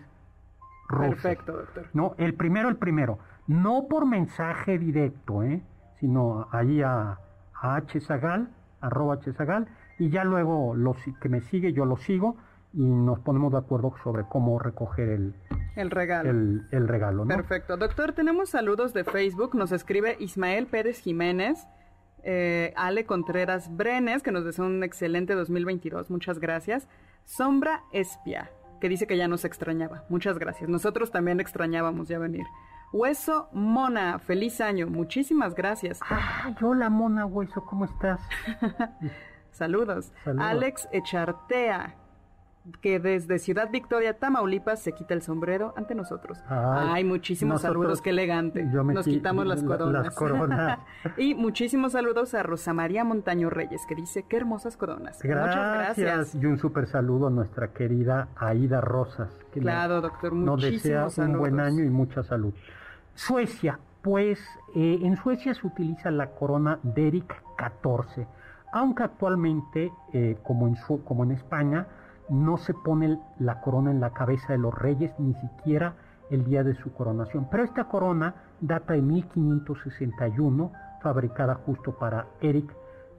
[0.89, 1.23] rusos.
[1.23, 1.87] Perfecto, doctor.
[1.93, 3.19] No, el primero, el primero.
[3.47, 5.63] No por mensaje directo, ¿eh?
[5.99, 7.19] sino ahí a,
[7.55, 9.69] a hzagal, arroba hzagal,
[10.03, 12.37] y ya luego los que me sigue yo lo sigo
[12.73, 15.35] y nos ponemos de acuerdo sobre cómo recoger el,
[15.77, 16.31] el regalo.
[16.31, 17.77] El, regalo Perfecto.
[17.77, 19.55] Doctor, tenemos saludos de Facebook.
[19.55, 21.69] Nos escribe Ismael Pérez Jiménez,
[22.25, 26.11] eh, Ale Contreras Brenes, que nos desea un excelente 2022.
[26.11, 26.89] Muchas gracias.
[27.25, 30.05] Sombra Espia, que dice que ya nos extrañaba.
[30.09, 30.69] Muchas gracias.
[30.69, 32.47] Nosotros también extrañábamos ya venir.
[32.93, 34.89] Hueso Mona, feliz año.
[34.89, 36.01] Muchísimas gracias.
[36.11, 38.21] Ah, hola Mona Hueso, ¿cómo estás?
[39.67, 40.13] Saludos.
[40.25, 40.47] Saludos.
[40.47, 41.95] Alex Echartea,
[42.81, 46.39] que desde Ciudad Victoria, Tamaulipas, se quita el sombrero ante nosotros.
[46.49, 48.69] Ay, Ay, muchísimos nosotros- saludos, qué elegante.
[48.73, 50.05] yo me Nos qui- quitamos las la- coronas.
[50.05, 50.79] las coronas.
[51.17, 55.21] y muchísimos saludos a Rosa María Montaño Reyes, que dice, qué hermosas coronas.
[55.23, 55.57] Gracias.
[55.57, 56.35] Muchas gracias.
[56.43, 59.31] Y un súper saludo a nuestra querida Aida Rosas.
[59.53, 62.53] Que Claro, doctor, nos desea muchísimos un buen año y mucha salud.
[63.15, 64.39] Suecia, pues
[64.75, 68.27] eh, en Suecia se utiliza la corona Derrick 14,
[68.73, 71.87] aunque actualmente, eh, como, en Su- como en España,
[72.29, 75.95] no se pone la corona en la cabeza de los reyes ni siquiera
[76.31, 77.47] el día de su coronación.
[77.51, 82.73] Pero esta corona data de 1561, fabricada justo para Eric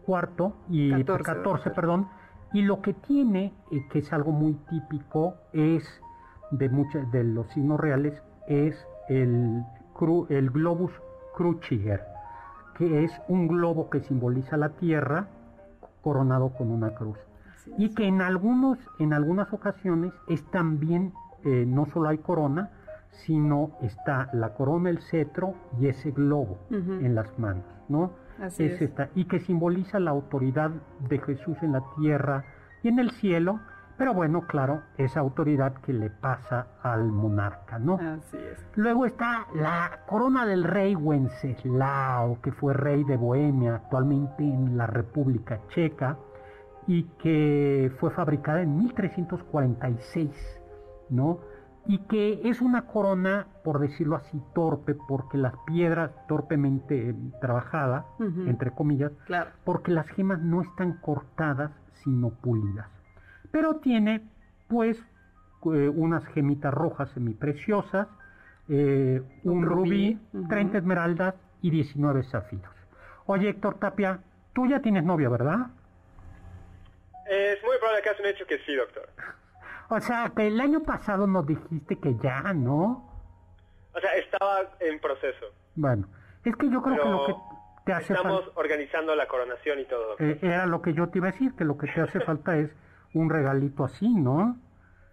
[0.07, 1.73] IV y 14, 14, doctor.
[1.73, 2.07] perdón,
[2.53, 5.83] y lo que tiene, eh, que es algo muy típico, es
[6.51, 8.75] de muchos de los signos reales, es
[9.09, 9.63] el,
[9.93, 10.91] cru- el globus
[11.35, 12.01] cruciger,
[12.77, 15.27] que es un globo que simboliza la tierra
[16.03, 17.17] coronado con una cruz.
[17.77, 21.13] Y que en, algunos, en algunas ocasiones es también,
[21.45, 22.69] eh, no solo hay corona,
[23.25, 28.11] sino está la corona, el cetro y ese globo en las manos, ¿no?
[28.41, 28.81] Así es es.
[28.81, 30.71] esta, y que simboliza la autoridad
[31.07, 32.43] de Jesús en la tierra
[32.81, 33.59] y en el cielo,
[34.03, 37.93] pero bueno, claro, esa autoridad que le pasa al monarca, ¿no?
[37.95, 38.61] Así es.
[38.75, 44.87] Luego está la corona del rey Wenceslao, que fue rey de Bohemia, actualmente en la
[44.87, 46.17] República Checa,
[46.85, 50.59] y que fue fabricada en 1346,
[51.09, 51.39] ¿no?
[51.85, 58.03] Y que es una corona, por decirlo así, torpe, porque las piedras torpemente eh, trabajadas,
[58.19, 58.47] Ujú.
[58.47, 59.51] entre comillas, Claro.
[59.63, 61.71] porque las gemas no están cortadas,
[62.03, 62.87] sino pulidas.
[63.53, 64.21] Pero tiene,
[64.67, 68.07] pues, eh, unas gemitas rojas semipreciosas,
[68.67, 70.47] eh, un, rubí, ujú.
[70.47, 72.73] 30 esmeraldas y 19 zafiros.
[73.27, 74.21] Oye, Héctor Tapia,
[74.53, 75.67] tú ya tienes novia, ¿verdad?
[77.29, 79.07] Es muy probable que has un hecho que sí, doctor.
[79.89, 83.07] O sea, que el año pasado nos dijiste que ya, ¿no?
[83.93, 85.45] O sea, estaba en proceso.
[85.75, 86.07] Bueno,
[86.43, 87.33] es que yo creo que lo que
[87.85, 88.59] te hace Estamos falta...
[88.59, 90.15] organizando la coronación y todo.
[90.17, 92.57] Eh, era lo que yo te iba a decir, que lo que te hace falta
[92.57, 92.71] es
[93.13, 94.57] un regalito así, ¿no?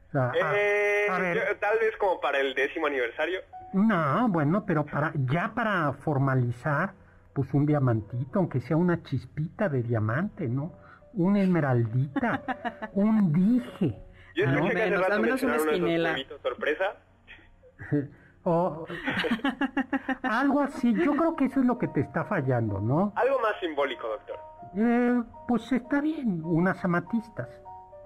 [0.08, 3.40] O sea, a- Eh, a ver, yo- tal vez como para el décimo aniversario.
[3.72, 6.92] no, bueno, pero para ya para formalizar,
[7.32, 10.72] pues un diamantito, aunque sea una chispita de diamante, ¿no?
[11.14, 12.42] Una esmeraldita,
[12.94, 13.98] un dije,
[14.34, 16.84] Yo Al escuché que hace menos, rato al menos una huevitos sorpresa.
[18.44, 18.86] o
[20.22, 20.94] algo así.
[20.94, 23.12] Yo creo que eso es lo que te está fallando, ¿no?
[23.16, 24.36] Algo más simbólico, doctor.
[24.76, 27.48] Eh, pues está bien, unas amatistas,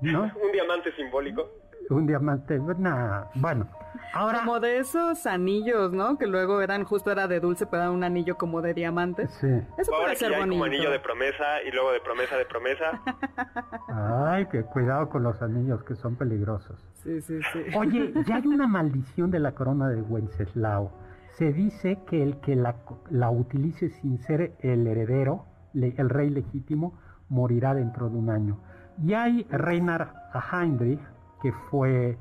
[0.01, 0.23] ¿no?
[0.25, 1.49] Un diamante simbólico.
[1.91, 3.69] Un diamante, nah, bueno.
[4.15, 6.17] Ahora, Como de esos anillos, ¿no?
[6.19, 9.27] Que luego eran, justo era de dulce, pero era un anillo como de diamante.
[9.29, 9.49] sí.
[9.77, 10.77] Eso Ahora puede ser ya hay como bonito.
[10.77, 13.03] anillo de promesa y luego de promesa de promesa.
[13.89, 16.79] Ay, que cuidado con los anillos que son peligrosos.
[17.03, 17.61] Sí, sí, sí.
[17.77, 20.91] Oye, ya hay una maldición de la corona de Wenceslao.
[21.35, 22.77] Se dice que el que la,
[23.11, 28.61] la utilice sin ser el heredero, le- el rey legítimo, morirá dentro de un año.
[29.03, 30.09] Y hay Reinhard
[30.53, 31.01] Heinrich,
[31.43, 32.17] que fue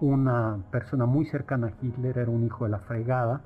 [0.00, 3.40] una persona muy cercana a Hitler, era un hijo de la fregada,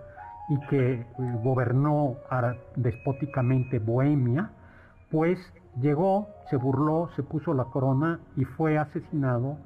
[0.49, 1.07] y que eh,
[1.43, 2.15] gobernó
[2.77, 4.51] despóticamente Bohemia,
[5.11, 5.39] pues
[5.81, 9.57] llegó, se burló, se puso la corona y fue asesinado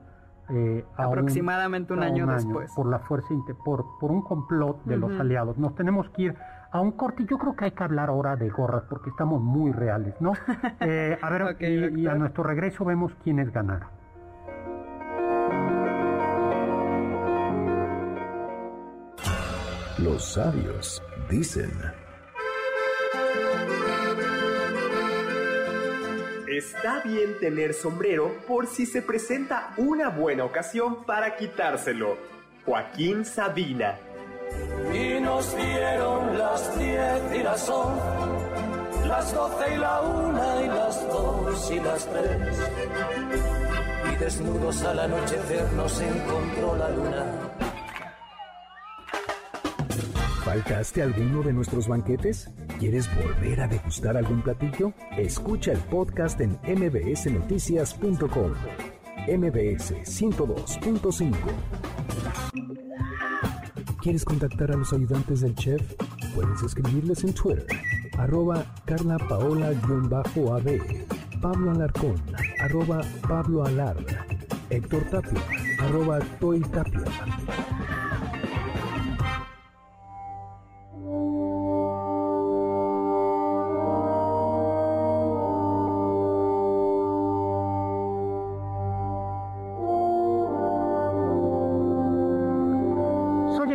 [0.51, 2.73] eh, un- Aproximadamente un año después.
[2.75, 3.33] por la fuerza
[3.65, 5.57] por, por un complot de los aliados.
[5.57, 6.37] Nos tenemos que ir
[6.73, 7.25] a un corte.
[7.29, 10.33] Yo creo que hay que hablar ahora de gorras porque estamos muy reales, ¿no?
[10.81, 13.89] Eh, a ver, y, y a nuestro regreso vemos quiénes ganaron.
[19.99, 21.71] Los sabios dicen.
[26.49, 32.17] Está bien tener sombrero por si se presenta una buena ocasión para quitárselo.
[32.65, 33.99] Joaquín Sabina.
[35.43, 41.71] Nos dieron las diez y las once, las doce y la una y las dos
[41.73, 42.59] y las tres.
[44.13, 47.25] Y desnudos al anochecer nos encontró la luna.
[50.45, 52.49] ¿Faltaste alguno de nuestros banquetes?
[52.79, 54.93] ¿Quieres volver a degustar algún platillo?
[55.17, 58.53] Escucha el podcast en mbsnoticias.com.
[59.27, 61.92] MBS 102.5.
[64.03, 65.81] ¿Quieres contactar a los ayudantes del chef?
[66.35, 67.65] Puedes escribirles en Twitter,
[68.19, 70.81] arroba Carla Paola-AB,
[71.41, 72.17] Pablo Alarcón,
[72.59, 73.97] arroba Pablo Alar,
[74.71, 75.41] Héctor Tapia,
[75.79, 77.05] arroba Toy Tapia.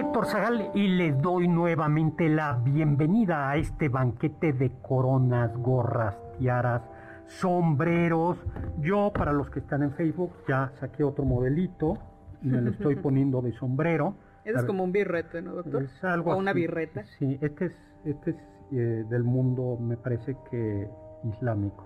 [0.08, 6.82] Héctor Zagal y les doy nuevamente la bienvenida a este banquete de coronas, gorras, tiaras,
[7.26, 8.38] sombreros.
[8.80, 11.98] Yo, para los que están en Facebook, ya saqué otro modelito
[12.41, 14.15] y me lo estoy poniendo de sombrero.
[14.46, 15.84] Es como un birrete, ¿no, doctor?
[15.84, 16.62] Es algo o una así.
[16.62, 17.04] birreta.
[17.20, 17.74] Sí, este es,
[18.06, 18.38] este es
[18.72, 20.89] eh, del mundo, me parece que
[21.26, 21.86] islámico.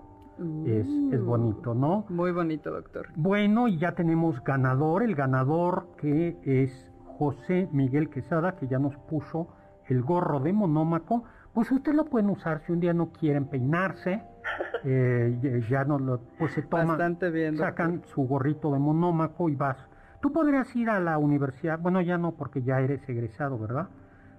[0.64, 2.06] Es, es bonito, ¿no?
[2.08, 3.08] Muy bonito, doctor.
[3.16, 8.96] Bueno, y ya tenemos ganador, el ganador que es José Miguel Quesada, que ya nos
[8.96, 9.48] puso
[9.88, 11.24] el gorro de monómaco.
[11.54, 14.22] Pues ustedes lo pueden usar si un día no quieren peinarse,
[14.84, 17.68] eh, ya- no lo, pues se toman, Bastante bien, doctor.
[17.70, 19.76] sacan su gorrito de monómaco y vas.
[20.20, 23.88] Tú podrías ir a la universidad, bueno ya no porque ya eres egresado, ¿verdad?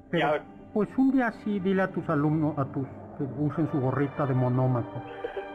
[0.10, 0.44] Pero Ya.
[0.74, 4.34] pues un día sí dile a tus alumnos, a tus que usen su gorrita de
[4.34, 5.02] monómaco.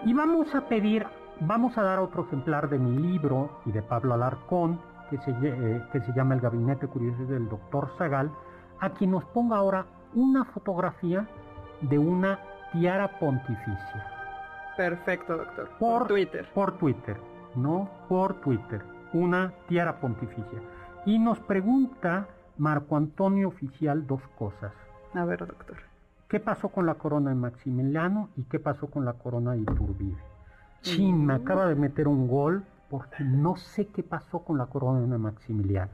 [0.05, 1.05] Y vamos a pedir,
[1.41, 4.79] vamos a dar otro ejemplar de mi libro y de Pablo Alarcón,
[5.11, 8.31] que se, eh, que se llama El Gabinete Curioso del Doctor Zagal,
[8.81, 11.27] a quien nos ponga ahora una fotografía
[11.81, 12.39] de una
[12.73, 14.07] tiara pontificia.
[14.77, 15.69] Perfecto, doctor.
[15.79, 16.49] Por, Twitter.
[16.55, 17.17] Por Twitter,
[17.57, 17.91] ¿no?
[18.09, 18.83] Por Twitter.
[19.13, 20.61] Una tiara pontificia.
[21.05, 22.27] Y nos pregunta
[22.59, 24.73] Marco Antonio Oficial dos cosas.
[25.15, 25.77] A ver, doctor.
[26.29, 30.19] ¿Qué pasó con la corona de Maximiliano y qué pasó con la corona de Iturbide?
[30.83, 35.01] Chin, me acaba de meter un gol porque no sé qué pasó con la corona
[35.01, 35.93] de Maximiliano.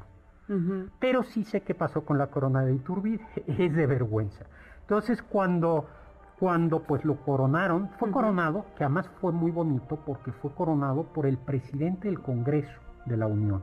[1.01, 3.27] Pero sí sé qué pasó con la corona de Iturbide.
[3.47, 4.45] Es de vergüenza.
[4.83, 5.87] Entonces cuando,
[6.39, 11.25] cuando pues lo coronaron, fue coronado, que además fue muy bonito porque fue coronado por
[11.27, 13.63] el presidente del Congreso de la Unión,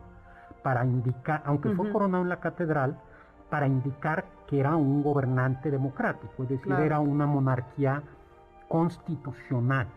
[0.63, 2.97] para indicar, aunque fue coronado en la catedral,
[3.51, 6.83] para indicar que era un gobernante democrático, es decir, Claro.
[6.83, 8.01] era una monarquía
[8.67, 9.87] constitucional,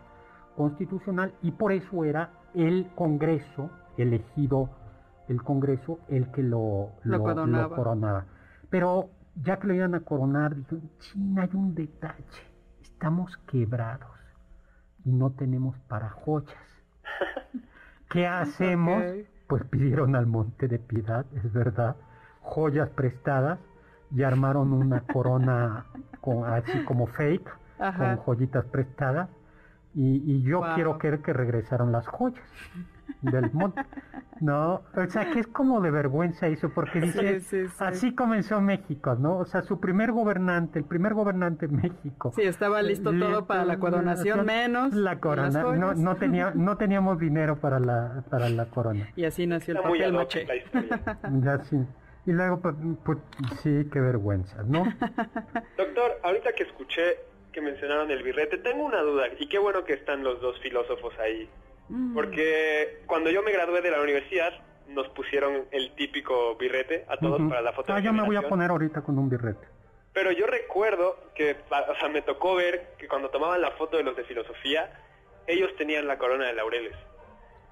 [0.57, 4.71] constitucional, y por eso era el Congreso elegido,
[5.29, 7.77] el Congreso, el que lo, Lo coronaba.
[7.77, 8.25] coronaba.
[8.71, 12.25] Pero ya que lo iban a coronar, dijeron, China, hay un detalle,
[12.83, 14.11] estamos quebrados
[15.05, 16.55] y no tenemos para joyas.
[18.11, 19.03] ¿Qué hacemos?
[19.47, 21.97] Pues pidieron al Monte de Piedad, es verdad,
[22.41, 23.59] joyas prestadas
[24.11, 25.87] y armaron una corona
[26.21, 28.17] con, así como fake, Ajá.
[28.17, 29.29] con joyitas prestadas.
[29.95, 30.75] Y, y yo Wow.
[30.75, 32.45] quiero creer que regresaron las joyas
[33.23, 33.83] del monte.
[34.41, 37.75] No, o sea que es como de vergüenza eso, porque dice, sí, sí.
[37.79, 39.37] así comenzó México, ¿no?
[39.39, 42.33] O sea, su primer gobernante, el primer gobernante de México.
[42.35, 45.63] Sí, estaba listo Le- todo para la coronación, menos la las corona.
[45.75, 49.09] No, no, tenía, no teníamos dinero para la, para la corona.
[49.15, 50.45] Y así nació el Está papel ad hoc maché.
[50.47, 51.19] la historia.
[51.43, 51.79] Ya sí.
[52.27, 53.19] Y luego, pues, pues,
[53.63, 54.83] sí, qué vergüenza, ¿no?
[55.79, 57.03] Doctor, ahorita que escuché
[57.55, 61.17] que mencionaron el birrete, tengo una duda, y qué bueno que están los dos filósofos
[61.21, 61.49] ahí.
[61.89, 62.15] Mm.
[62.15, 64.53] Porque cuando yo me gradué de la universidad,
[64.89, 68.43] nos pusieron el típico birrete a todos para la foto Ah, yo me voy a
[68.43, 69.67] poner ahorita con un birrete.
[70.13, 74.03] Pero yo recuerdo que, o sea, me tocó ver que cuando tomaban la foto de
[74.03, 74.91] los de filosofía,
[75.47, 76.97] ellos tenían la corona de laureles.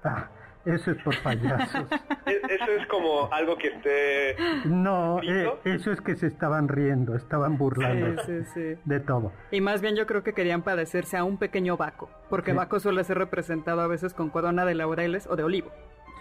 [0.03, 0.29] Ah,
[0.65, 1.85] eso es por payasos.
[2.25, 4.35] Eso es como algo que esté...
[4.65, 8.81] No, eh, eso es que se estaban riendo, estaban burlando Sí, sí, sí.
[8.85, 9.31] de todo.
[9.51, 12.57] Y más bien yo creo que querían padecerse a un pequeño Baco, porque Sí.
[12.57, 15.69] Baco suele ser representado a veces con corona de laureles o de olivo.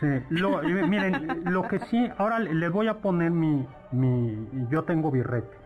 [0.01, 4.49] Sí, lo- eh, miren, lo que sí, ahora le- les voy a poner mi, mi,
[4.71, 5.57] yo tengo birrete,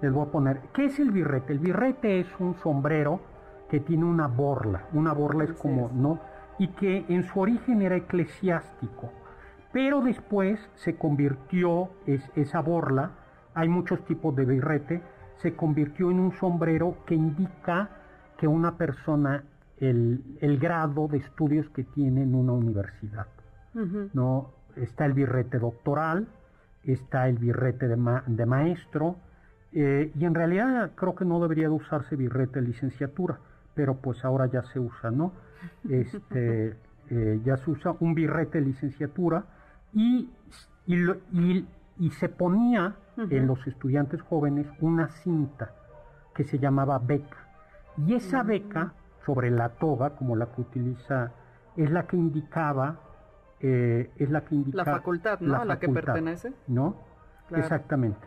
[0.00, 1.52] les voy a poner, ¿qué es el birrete?
[1.52, 3.20] El birrete es un sombrero
[3.68, 5.90] que tiene una borla, una borla es como.
[5.94, 6.18] ¿no?
[6.58, 9.12] Y que en su origen era eclesiástico,
[9.72, 13.10] pero después se convirtió, es, esa borla,
[13.54, 15.02] hay muchos tipos de birrete,
[15.36, 17.88] se convirtió en un sombrero que indica
[18.36, 19.44] que una persona,
[19.78, 23.26] el, el grado de estudios que tiene en una universidad.
[24.14, 24.50] ¿no?
[24.76, 26.28] Está el birrete doctoral,
[26.84, 29.16] está el birrete de, ma- de maestro,
[29.72, 33.38] eh, y en realidad creo que no debería de usarse birrete de licenciatura,
[33.74, 35.32] pero pues ahora ya se usa, ¿no?
[35.88, 36.76] Este,
[37.10, 39.44] eh, ya se usa un birrete de licenciatura
[39.92, 40.30] y,
[40.86, 41.66] y, lo- y-
[41.98, 45.72] y se ponía en los estudiantes jóvenes una cinta
[46.34, 47.36] que se llamaba beca.
[47.98, 48.94] Y esa beca
[49.26, 51.32] sobre la toga, como la que utiliza,
[51.76, 52.98] es la que indicaba,
[53.60, 55.56] eh, es la que La facultad, ¿no?
[55.56, 56.52] A la que facultad, pertenece.
[56.68, 56.96] ¿No?
[57.48, 57.62] Claro.
[57.62, 58.26] Exactamente.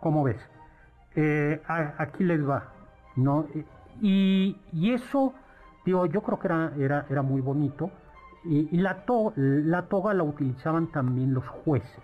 [0.00, 0.36] ¿Cómo ves?
[1.16, 2.72] Eh, a- aquí les va,
[3.16, 3.46] ¿no?
[3.54, 3.64] Eh,
[4.02, 5.34] Y, y eso,
[5.84, 7.90] digo, yo creo que era, era, era muy bonito.
[8.44, 12.02] Y, y la, to- la toga la utilizaban también los jueces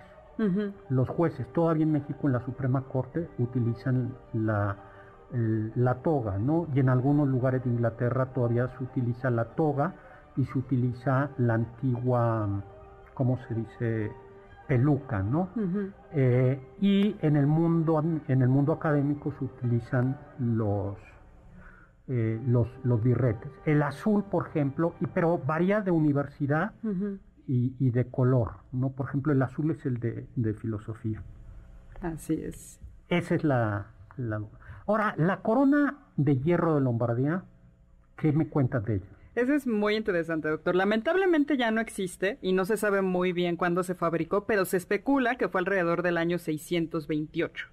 [0.88, 4.74] los jueces, todavía en México en la Suprema Corte utilizan la,
[5.34, 6.66] el- la toga, ¿no?
[6.74, 9.92] Y en algunos lugares de Inglaterra todavía se utiliza la toga
[10.36, 12.48] y se utiliza la antigua,
[13.12, 14.12] ¿cómo se dice?
[14.66, 15.48] peluca, ¿no?
[16.12, 20.96] Eh, y en el mundo en el mundo académico se utilizan los
[22.12, 23.52] eh, los, los birretes.
[23.66, 26.72] El azul, por ejemplo, y, pero varía de universidad
[27.46, 28.90] y, de color, ¿no?
[28.90, 31.22] Por ejemplo, el azul es el de, de filosofía.
[32.00, 32.80] Así es.
[33.08, 33.86] Esa es la,
[34.16, 34.42] la...
[34.88, 37.44] Ahora, la corona de hierro de Lombardía,
[38.16, 39.06] ¿qué me cuentas de ella?
[39.36, 40.74] Eso es muy interesante, doctor.
[40.74, 44.76] Lamentablemente ya no existe y no se sabe muy bien cuándo se fabricó, pero se
[44.76, 47.68] especula que fue alrededor del año 628.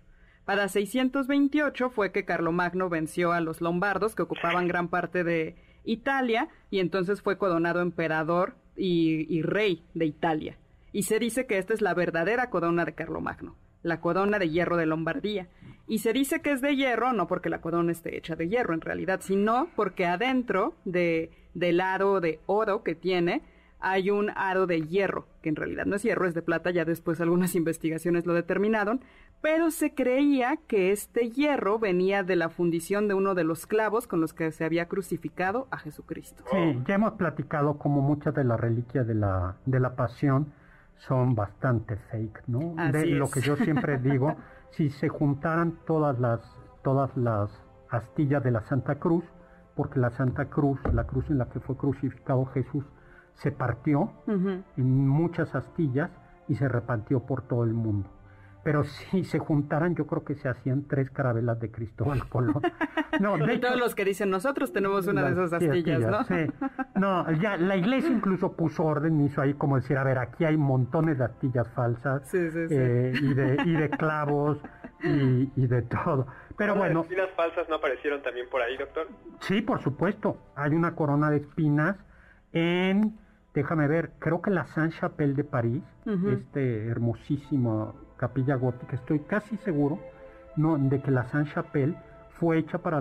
[0.48, 6.48] Para 628 fue que Carlomagno venció a los lombardos que ocupaban gran parte de Italia
[6.72, 10.58] y entonces fue coronado emperador y, rey de Italia.
[10.93, 14.78] Y se dice que esta es la verdadera corona de Carlomagno la corona de hierro
[14.78, 15.50] de Lombardía.
[15.86, 18.74] Y se dice que es de hierro, no porque la corona esté hecha de hierro
[18.74, 23.43] en realidad, sino porque adentro de, del aro de oro que tiene
[23.80, 26.86] hay un aro de hierro, que en realidad no es hierro, es de plata, ya
[26.86, 29.02] después algunas investigaciones lo determinaron,
[29.41, 34.07] pero se creía que este hierro venía de la fundición de uno de los clavos
[34.07, 36.43] con los que se había crucificado a Jesucristo.
[36.51, 40.53] Sí, ya hemos platicado como muchas de la reliquia de la, de la pasión
[40.97, 42.75] son bastante fake, ¿no?
[42.91, 44.35] de lo que yo siempre digo,
[44.71, 46.41] si se juntaran todas las
[46.83, 47.51] todas las
[47.89, 49.25] astillas de la Santa Cruz,
[49.75, 52.85] porque la Santa Cruz, la cruz en la que fue crucificado Jesús,
[53.33, 56.09] se partió en muchas astillas
[56.47, 58.09] y se repartió por todo el mundo
[58.68, 62.61] pero si se juntaran, yo creo que se hacían tres carabelas de Cristóbal Colón.
[63.22, 66.26] No, de todos los que dicen nosotros tenemos una de esas astillas, ¿no?
[66.26, 66.51] Sí.
[66.95, 70.57] No, ya la iglesia incluso puso orden, hizo ahí como decir, a ver, aquí hay
[70.57, 74.57] montones de astillas falsas eh, y, de, y de clavos
[75.01, 76.28] y, y de todo.
[76.57, 77.03] Pero bueno.
[77.03, 79.07] ¿Las espinas falsas no aparecieron también por ahí, doctor?
[79.39, 80.39] Sí, por supuesto.
[80.57, 81.95] Hay una corona de espinas
[82.51, 83.18] en,
[83.53, 89.99] déjame ver, creo que la Saint-Chapelle de París, este hermosísimo capilla gótica, estoy casi seguro
[90.55, 91.95] no, de que la Saint-Chapelle
[92.39, 92.97] fue hecha para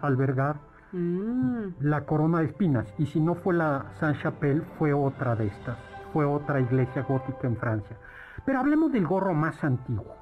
[0.00, 0.56] albergar
[0.92, 1.80] mm.
[1.80, 2.86] la corona de espinas.
[2.98, 5.78] Y si no fue la Saint-Chapelle, fue otra de estas.
[6.12, 7.96] Fue otra iglesia gótica en Francia.
[8.44, 10.14] Pero hablemos del gorro más antiguo.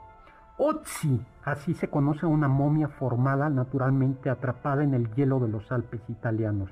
[0.56, 5.70] Otzi, así se conoce a una momia formada naturalmente atrapada en el hielo de los
[5.72, 6.70] Alpes italianos.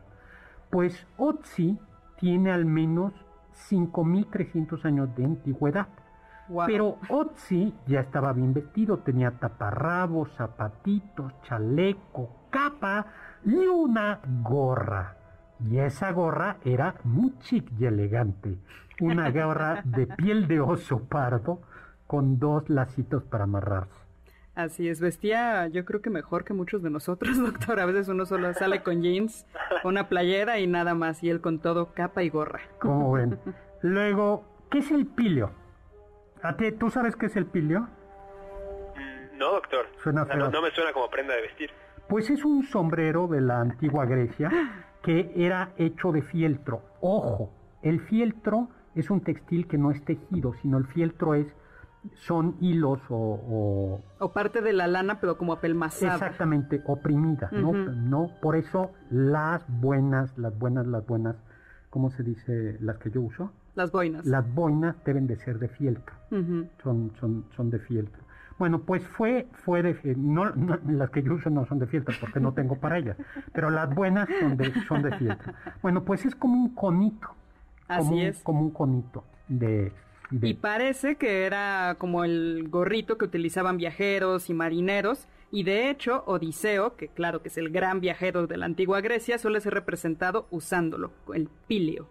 [0.71, 1.79] Pues Otzi
[2.17, 3.13] tiene al menos
[3.69, 5.89] 5.300 años de antigüedad.
[6.67, 13.07] Pero Otzi ya estaba bien vestido, tenía taparrabos, zapatitos, chaleco, capa
[13.45, 15.17] y una gorra.
[15.61, 18.59] Y esa gorra era muy chic y elegante.
[19.01, 21.63] Una gorra de piel de oso pardo
[22.07, 24.03] con dos lacitos para amarrarse.
[24.55, 27.81] Así es, vestía yo creo que mejor que muchos de nosotros, doctor.
[27.81, 29.47] A veces uno solo sale con jeans,
[29.85, 32.61] una playera y nada más, y él con todo capa y gorra.
[32.79, 33.39] Como ven.
[33.81, 35.51] Luego, ¿qué es el pilio?
[36.43, 37.89] ¿A ti, ¿Tú sabes qué es el pilio?
[39.35, 39.87] No, doctor.
[40.07, 41.71] no, me suena como prenda de vestir.
[42.09, 44.51] Pues es un sombrero de la antigua Grecia
[45.03, 46.83] que era hecho de fieltro.
[47.01, 47.51] Ojo,
[47.83, 51.47] el fieltro es un textil que no es tejido, sino el fieltro es
[52.15, 58.29] son hilos o, o, parte de la lana pero como apelmazada exactamente oprimida no no
[58.43, 61.37] por eso las buenas las buenas las buenas
[61.91, 64.27] cómo se dice las que yo uso las boinas.
[64.27, 66.15] Las boinas deben de ser de fieltro.
[66.83, 68.23] son, son, son de fieltro.
[68.59, 70.53] Bueno, pues fue, fue de no,
[70.87, 73.17] las que yo uso no son de fieltro porque no tengo para ellas,
[73.53, 75.53] pero las buenas son de, son de fieltro.
[75.83, 77.29] Bueno, pues es como un conito.
[77.89, 78.41] Así es.
[78.43, 79.93] Como un conito de,
[80.31, 85.27] de, Y parece que era como el gorrito que utilizaban viajeros y marineros.
[85.51, 89.39] Y de hecho, Odiseo, que claro que es el gran viajero de la antigua Grecia,
[89.39, 92.07] suele ser representado usándolo, el pilio.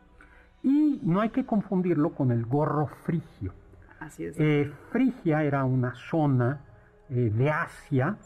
[0.64, 3.54] Y no hay que confundirlo con el gorro frigio.
[4.00, 4.36] Así es.
[4.40, 6.62] Eh, Frigia era una zona
[7.10, 8.18] eh, de Asia,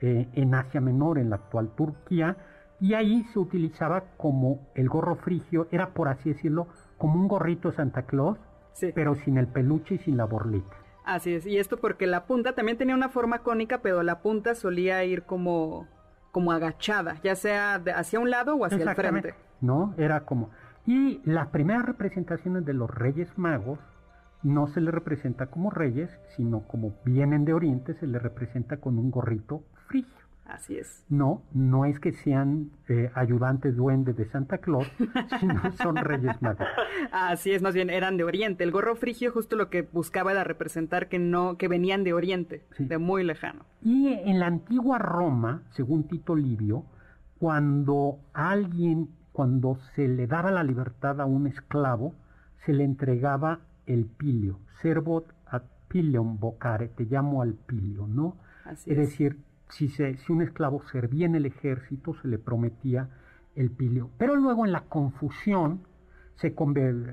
[0.00, 2.36] eh, en Asia Menor, en la actual Turquía,
[2.80, 7.70] y ahí se utilizaba como el gorro frigio, era por así decirlo, como un gorrito
[7.72, 8.38] Santa Claus,
[8.94, 10.76] pero sin el peluche y sin la borlita.
[11.04, 14.54] Así es, y esto porque la punta también tenía una forma cónica, pero la punta
[14.54, 15.86] solía ir como,
[16.32, 19.34] como agachada, ya sea hacia un lado o hacia el frente.
[19.60, 20.50] No, era como...
[20.86, 23.78] Y las primeras representaciones de los reyes magos
[24.42, 28.98] no se les representa como reyes, sino como vienen de Oriente, se les representa con
[28.98, 30.20] un gorrito frigio.
[30.46, 31.04] Así es.
[31.08, 34.90] No, no es que sean eh, ayudantes duendes de Santa Claus,
[35.38, 36.66] sino son reyes magos.
[37.12, 38.64] Así es, más bien eran de Oriente.
[38.64, 42.64] El gorro frigio justo lo que buscaba era representar que no, que venían de Oriente,
[42.78, 43.64] de muy lejano.
[43.82, 46.84] Y en la antigua Roma, según Tito Livio,
[47.38, 52.14] cuando alguien cuando se le daba la libertad a un esclavo,
[52.64, 58.36] se le entregaba el pilio, servot ad pilium vocare, te llamo al pilio, ¿no?
[58.64, 59.08] Así es, es.
[59.08, 63.08] decir, si, se, si un esclavo servía en el ejército, se le prometía
[63.56, 64.10] el pilio.
[64.18, 65.80] Pero luego en la confusión,
[66.36, 66.54] se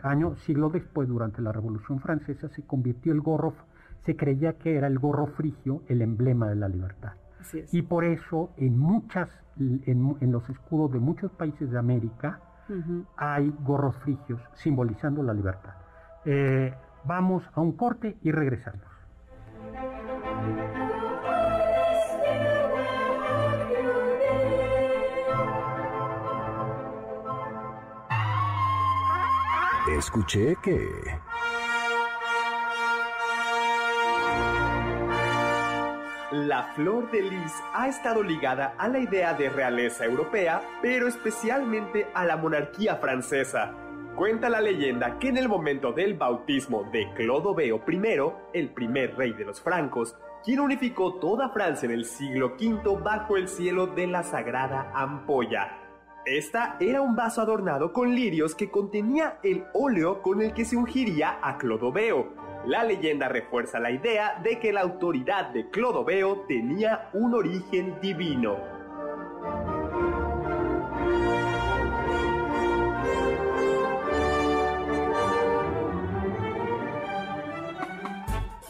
[0.03, 3.53] años, siglo después, durante la Revolución Francesa, se convirtió el gorro,
[4.05, 7.13] se creía que era el gorro frigio el emblema de la libertad.
[7.71, 12.39] Y por eso en muchas, en, los escudos de muchos países de América
[13.15, 15.73] hay gorros frigios simbolizando la libertad.
[16.25, 16.73] Eh,
[17.05, 18.81] vamos a un corte y regresamos.
[29.97, 31.26] Escuché que...
[36.45, 42.05] La flor de lis ha estado ligada a la idea de realeza europea, pero especialmente
[42.13, 43.73] a la monarquía francesa.
[44.15, 49.33] Cuenta la leyenda que en el momento del bautismo de Clodoveo I, el primer rey
[49.33, 50.15] de los francos,
[50.45, 55.79] quien unificó toda Francia en el siglo V bajo el cielo de la sagrada ampolla.
[56.23, 60.77] Esta era un vaso adornado con lirios que contenía el óleo con el que se
[60.77, 62.27] ungiría a Clodoveo.
[62.67, 68.57] La leyenda refuerza la idea de que la autoridad de Clodoveo tenía un origen divino.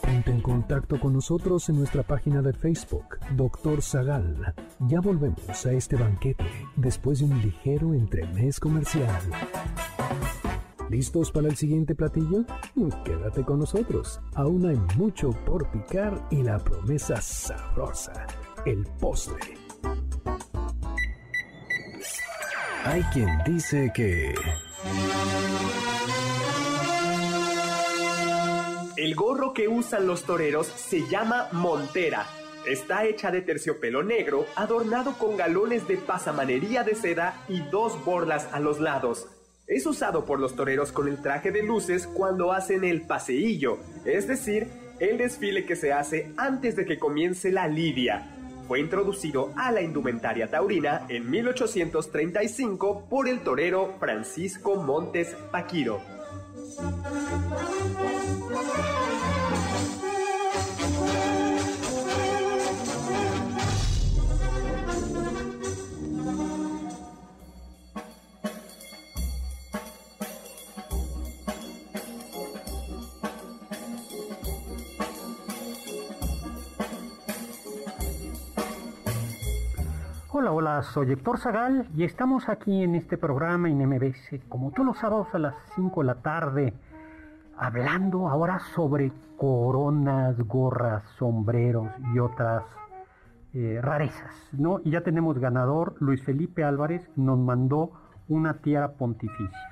[0.03, 4.53] Ponte en contacto con nosotros en nuestra página de Facebook, Doctor Zagal.
[4.81, 6.45] Ya volvemos a este banquete
[6.75, 9.21] después de un ligero entremés comercial.
[10.89, 12.45] ¿Listos para el siguiente platillo?
[13.03, 14.21] Quédate con nosotros.
[14.35, 18.25] Aún hay mucho por picar y la promesa sabrosa,
[18.65, 19.57] el postre.
[22.85, 24.33] Hay quien dice que...
[28.95, 32.25] El gorro que usan los toreros se llama montera.
[32.65, 38.47] Está hecha de terciopelo negro, adornado con galones de pasamanería de seda y dos borlas
[38.53, 39.27] a los lados.
[39.67, 44.25] Es usado por los toreros con el traje de luces cuando hacen el paseillo, es
[44.25, 48.29] decir, el desfile que se hace antes de que comience la lidia.
[48.69, 56.01] Fue introducido a la indumentaria taurina en 1835 por el torero Francisco Montes Paquiro.
[80.67, 84.97] Hola, soy Héctor Zagal y estamos aquí en este programa en MBS, como todos los
[84.97, 86.73] sábados a las 5 de la tarde,
[87.57, 92.63] hablando ahora sobre coronas, gorras, sombreros y otras
[93.53, 94.81] eh, rarezas, ¿no?
[94.83, 97.93] Y ya tenemos ganador, Luis Felipe Álvarez nos mandó
[98.27, 99.69] una tiara pontificia.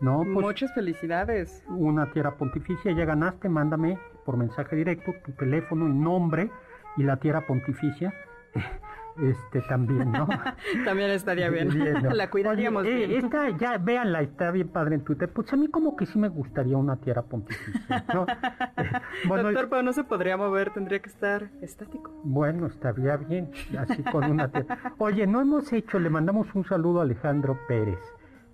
[0.00, 1.64] No, pues Muchas felicidades.
[1.68, 6.50] una tierra pontificia, ya ganaste, mándame por mensaje directo tu teléfono y nombre
[6.98, 8.12] y la tierra pontificia.
[9.18, 10.28] Este también, ¿no?
[10.84, 11.68] También estaría bien.
[12.02, 12.10] ¿no?
[12.10, 13.24] La cuidaríamos Oye, bien.
[13.24, 15.28] esta, ya, véanla, está bien padre en Twitter.
[15.32, 18.26] Pues a mí como que sí me gustaría una tierra pontificia, ¿no?
[18.76, 18.90] Eh,
[19.26, 22.12] bueno, Doctor, pero no se podría mover, tendría que estar estático.
[22.24, 24.76] bueno, estaría bien, así con una tierra.
[24.98, 27.98] Oye, no hemos hecho, le mandamos un saludo a Alejandro Pérez.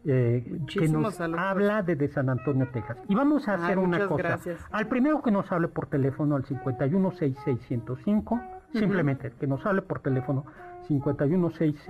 [0.05, 1.41] eh, que nos saludos.
[1.45, 2.99] habla desde San Antonio, Texas.
[3.09, 4.23] Y vamos a Ay, hacer una cosa.
[4.23, 4.65] gracias.
[4.71, 8.41] Al primero que nos hable por teléfono al 516605,
[8.73, 10.45] simplemente que nos hable por teléfono
[10.89, 11.87] 5166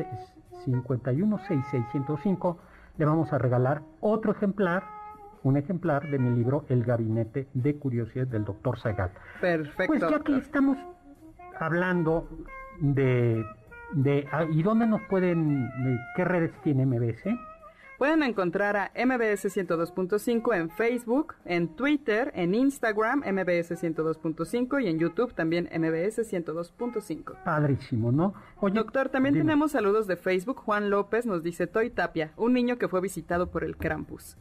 [0.64, 2.58] 516605,
[2.98, 4.84] le vamos a regalar otro ejemplar,
[5.42, 9.10] un ejemplar de mi libro El Gabinete de Curiosidades del Doctor Zagal.
[9.40, 9.84] Perfecto.
[9.86, 10.78] Pues ya que estamos
[11.58, 12.28] hablando
[12.80, 13.44] de,
[13.92, 17.24] de ah, ¿y dónde nos pueden, de qué redes tiene MBS?
[18.02, 24.98] Pueden encontrar a MBS 102.5 en Facebook, en Twitter, en Instagram, MBS 102.5 y en
[24.98, 27.44] YouTube también MBS 102.5.
[27.44, 28.34] Padrísimo, ¿no?
[28.58, 29.44] Oye, Doctor, también dime.
[29.44, 30.56] tenemos saludos de Facebook.
[30.56, 34.36] Juan López nos dice Toy Tapia, un niño que fue visitado por el Krampus.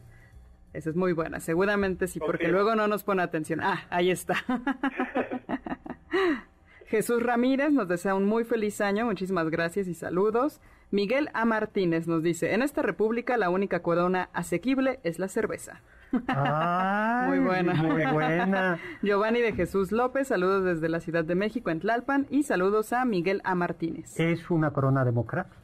[0.72, 3.60] Esa es muy buena, seguramente sí, porque luego no nos pone atención.
[3.62, 4.38] Ah, ahí está.
[6.86, 10.60] Jesús Ramírez nos desea un muy feliz año, muchísimas gracias y saludos.
[10.92, 11.46] Miguel A.
[11.46, 15.80] Martínez nos dice, en esta república la única corona asequible es la cerveza.
[16.28, 17.72] Ay, Muy buena.
[17.72, 18.78] Muy buena.
[19.02, 23.06] Giovanni de Jesús López, saludos desde la Ciudad de México en Tlalpan y saludos a
[23.06, 23.54] Miguel A.
[23.54, 24.20] Martínez.
[24.20, 25.56] Es una corona democrática.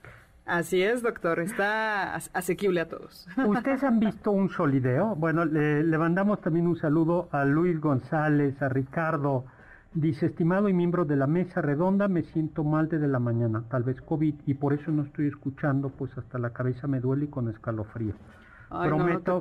[0.46, 3.28] Así es, doctor, está asequible a todos.
[3.46, 5.14] ¿Ustedes han visto un solideo?
[5.14, 9.44] Bueno, le, le mandamos también un saludo a Luis González, a Ricardo.
[9.94, 13.84] Dice, estimado y miembro de la mesa redonda, me siento mal desde la mañana, tal
[13.84, 17.28] vez COVID, y por eso no estoy escuchando, pues hasta la cabeza me duele y
[17.28, 18.14] con escalofrío.
[18.68, 19.40] Prometo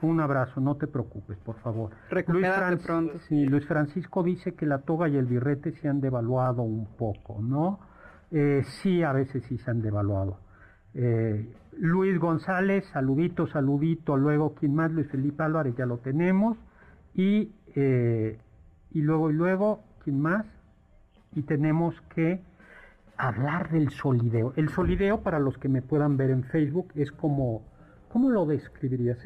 [0.00, 1.90] un abrazo, no te preocupes, por favor.
[2.28, 2.46] Luis,
[2.82, 3.18] pronto.
[3.28, 7.42] Sí, Luis Francisco dice que la toga y el birrete se han devaluado un poco,
[7.42, 7.78] ¿no?
[8.30, 10.38] Eh, sí, a veces sí se han devaluado.
[10.94, 14.16] Eh, Luis González, saludito, saludito.
[14.16, 14.90] Luego, ¿quién más?
[14.92, 16.56] Luis Felipe Álvarez, ya lo tenemos.
[17.14, 18.38] Y, eh,
[18.94, 20.46] y luego, y luego, ¿quién más?
[21.34, 22.40] Y tenemos que
[23.16, 24.54] hablar del solideo.
[24.56, 27.62] El solideo, para los que me puedan ver en Facebook, es como
[28.14, 29.18] ¿Cómo lo describirías?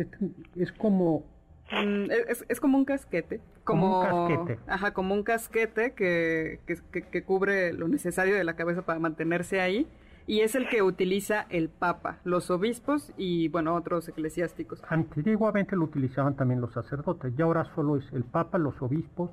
[0.56, 1.22] Es, como...
[1.70, 2.10] Mm,
[2.48, 3.42] es, como un casquete.
[3.62, 4.60] Como, un casquete.
[4.66, 9.86] Ajá, como un casquete que, que, cubre lo necesario de la cabeza para mantenerse ahí.
[10.26, 14.82] Y es el que utiliza el Papa, los obispos y, bueno, otros eclesiásticos.
[14.88, 19.32] Antiguamente lo utilizaban también los sacerdotes, y ahora solo es el Papa, los obispos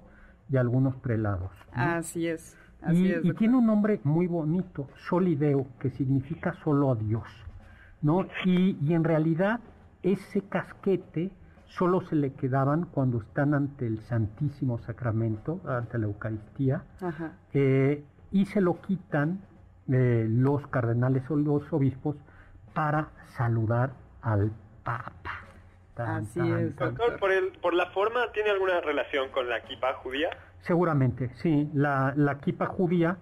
[0.50, 1.52] y algunos prelados.
[1.72, 2.58] Así es.
[2.82, 7.28] Así y, es, y tiene un nombre muy bonito, Solideo, que significa solo a Dios.
[8.02, 8.28] ¿no?
[8.46, 9.60] Y, y en realidad
[10.04, 11.32] ese casquete
[11.68, 16.84] solo se le quedaban cuando están ante el Santísimo Sacramento, ante la Eucaristía,
[17.54, 19.42] eh, y se lo quitan
[19.88, 22.16] eh, los cardenales o los obispos
[22.74, 24.52] para saludar al
[24.84, 25.45] Papa.
[25.98, 26.76] Así es.
[26.76, 30.30] Doctor, por, el, por la forma, ¿tiene alguna relación con la kipa judía?
[30.62, 31.70] Seguramente, sí.
[31.74, 33.18] La, la kipa judía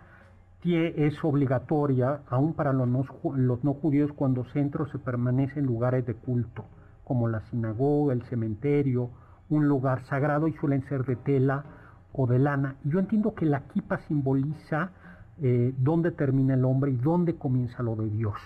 [0.65, 3.05] es obligatoria aún para los no,
[3.35, 6.65] los no judíos cuando centros se permanece en lugares de culto,
[7.03, 9.09] como la sinagoga, el cementerio,
[9.49, 11.65] un lugar sagrado y suelen ser de tela
[12.13, 12.75] o de lana.
[12.85, 14.91] Y yo entiendo que la kipa simboliza
[15.41, 18.37] eh, dónde termina el hombre y dónde comienza lo de Dios.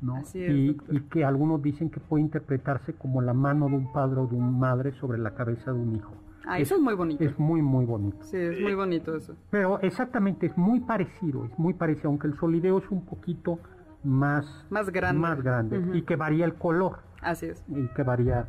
[0.00, 0.22] ¿No?
[0.34, 4.26] y, y, que algunos dicen que puede interpretarse como la mano de un padre o
[4.26, 6.12] de una madre sobre la cabeza de un hijo.
[6.46, 7.22] Ah, eso es muy bonito.
[7.22, 8.24] Es muy, muy bonito.
[8.24, 9.36] Sí, es muy bonito eso.
[9.50, 13.58] Pero exactamente, es muy parecido, es muy parecido, aunque el solideo es un poquito
[14.02, 17.00] más, más grande, más grande y que varía el color.
[17.20, 17.62] Así es.
[17.68, 18.46] Y que varía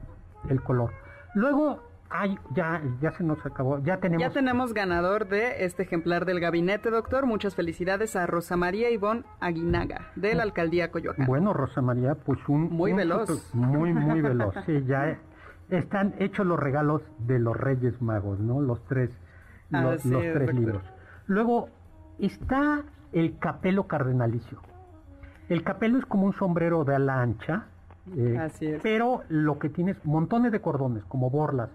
[0.47, 0.91] el color.
[1.33, 4.21] Luego, ay, ya, ya se nos acabó, ya tenemos...
[4.21, 7.25] Ya tenemos ganador de este ejemplar del gabinete, doctor.
[7.25, 11.25] Muchas felicidades a Rosa María Ivonne Aguinaga, de la Alcaldía Coyoacán.
[11.27, 12.69] Bueno, Rosa María, pues un...
[12.69, 13.53] Muy veloz.
[13.53, 15.19] muy, muy veloz, sí, ya
[15.69, 18.61] están hechos los regalos de los Reyes Magos, ¿no?
[18.61, 19.11] Los tres,
[19.69, 20.83] los, tres libros.
[21.27, 21.69] Luego
[22.17, 24.59] está el capelo cardenalicio.
[25.47, 27.65] El capelo es como un sombrero de ala ancha,
[28.15, 31.69] eh, pero lo que tiene es montones de cordones, como borlas.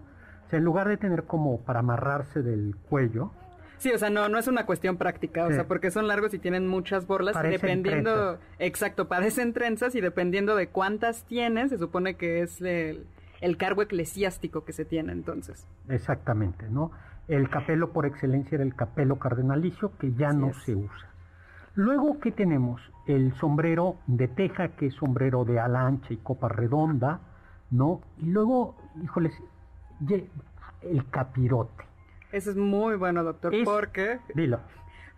[0.55, 3.33] Sea, en lugar de tener como para amarrarse del cuello,
[3.79, 6.39] Sí, o sea, no, no es una cuestión práctica, o sea, porque son largos y
[6.39, 12.41] tienen muchas borlas, dependiendo, exacto, parecen trenzas y dependiendo de cuántas tienes, se supone que
[12.41, 13.07] es el,
[13.43, 15.67] el cargo eclesiástico que se tiene entonces.
[15.91, 16.93] Exactamente, ¿no?
[17.29, 21.11] El capelo por excelencia era el capelo cardenalicio que ya no se usa.
[21.75, 22.81] Luego, ¿qué tenemos?
[23.07, 27.21] El sombrero de teja, que es sombrero de ala ancha y copa redonda,
[27.71, 28.01] ¿no?
[28.19, 29.35] Y luego, híjoles,
[30.83, 31.85] el capirote.
[32.33, 34.19] Ese es muy bueno, doctor, porque...
[34.35, 34.61] Dilo.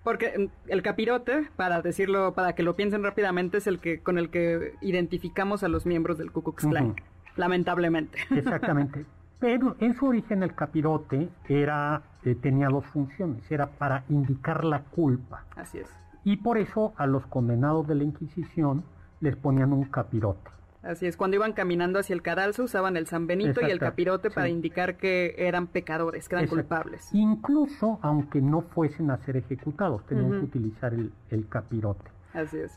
[0.02, 4.30] Porque el capirote, para decirlo, para que lo piensen rápidamente, es el que con el
[4.30, 6.94] que identificamos a los miembros del Ku Klux Klan
[7.36, 8.18] lamentablemente.
[8.30, 9.04] Exactamente.
[9.38, 14.82] Pero en su origen el capirote era eh, tenía dos funciones, era para indicar la
[14.82, 15.44] culpa.
[15.54, 15.90] Así es.
[16.24, 18.84] Y por eso a los condenados de la Inquisición
[19.20, 20.50] les ponían un capirote.
[20.86, 24.30] Así es, cuando iban caminando hacia el cadalso usaban el San Benito y el capirote
[24.30, 27.10] para indicar que eran pecadores, que eran culpables.
[27.12, 32.10] Incluso aunque no fuesen a ser ejecutados, tenían que utilizar el, el capirote.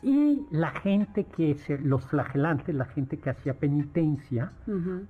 [0.03, 4.53] Y la gente que se, los flagelantes, la gente que hacía penitencia,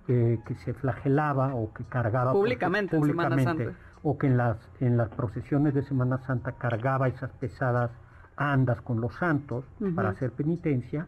[0.08, 5.74] que se flagelaba o que cargaba públicamente, públicamente o que en las, en las procesiones
[5.74, 7.92] de Semana Santa cargaba esas pesadas
[8.38, 11.08] andas con los santos para hacer penitencia,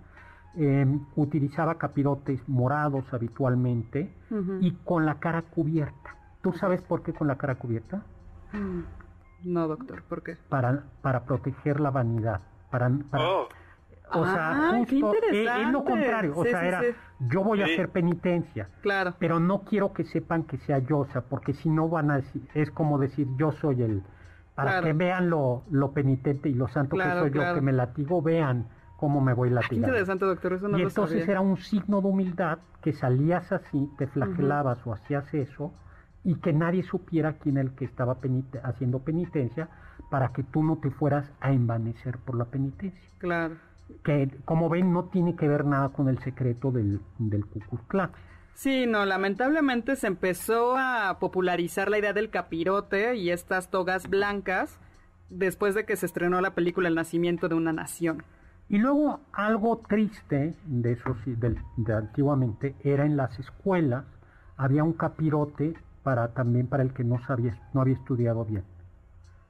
[0.55, 4.13] em, utilizaba capirotes morados habitualmente
[4.59, 6.15] y con la cara cubierta.
[6.41, 8.03] ¿Tú sabes por qué con la cara cubierta?
[8.53, 8.81] Mm.
[9.43, 10.37] No, doctor, ¿por qué?
[10.49, 12.41] Para, para proteger la vanidad.
[12.69, 13.47] Para, oh.
[14.13, 16.33] O sea, justo eh, es, lo contrario.
[16.35, 16.81] O sea, era,
[17.19, 18.69] yo voy a hacer penitencia.
[18.81, 19.15] Claro.
[19.19, 22.17] Pero no quiero que sepan que sea yo, o sea, porque si no van a
[22.17, 24.03] decir, es como decir, yo soy el,
[24.55, 28.21] para que vean lo, lo penitente y lo santo que soy yo, que me latigo,
[28.21, 28.67] vean
[29.01, 29.87] cómo me voy latigando.
[29.87, 34.05] interesante, doctor, eso no Y entonces era un signo de humildad que salías así, te
[34.05, 35.73] flagelabas o hacías eso,
[36.23, 38.17] y que nadie supiera quién era el que estaba
[38.61, 39.69] haciendo penitencia,
[40.11, 43.01] para que tú no te fueras a envanecer por la penitencia.
[43.17, 43.55] Claro.
[44.03, 47.43] que como ven no tiene que ver nada con el secreto del, del
[47.87, 48.11] Klan.
[48.53, 54.77] Sí, no, lamentablemente se empezó a popularizar la idea del capirote y estas togas blancas
[55.31, 58.23] después de que se estrenó la película El nacimiento de una nación.
[58.71, 64.05] Y luego algo triste de eso sí, del- de antiguamente era en las escuelas
[64.55, 68.63] había un capirote para también para el que no sabía no había estudiado bien.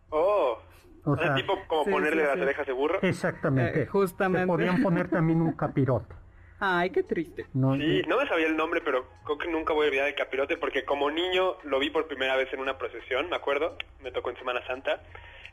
[0.10, 0.58] Oh.
[1.06, 2.42] O sea, sea, tipo como sí, ponerle sí, las sí.
[2.42, 3.00] orejas de burro.
[3.04, 3.84] Exactamente.
[3.84, 4.42] Eh, justamente.
[4.42, 6.16] Se podían poner también un capirote.
[6.60, 7.46] Ay, qué triste.
[7.54, 7.76] ¿no?
[7.76, 10.58] Sí, no me sabía el nombre, pero creo que nunca voy a olvidar el capirote
[10.58, 14.32] porque como niño lo vi por primera vez en una procesión, me acuerdo, me tocó
[14.32, 15.02] en Semana Santa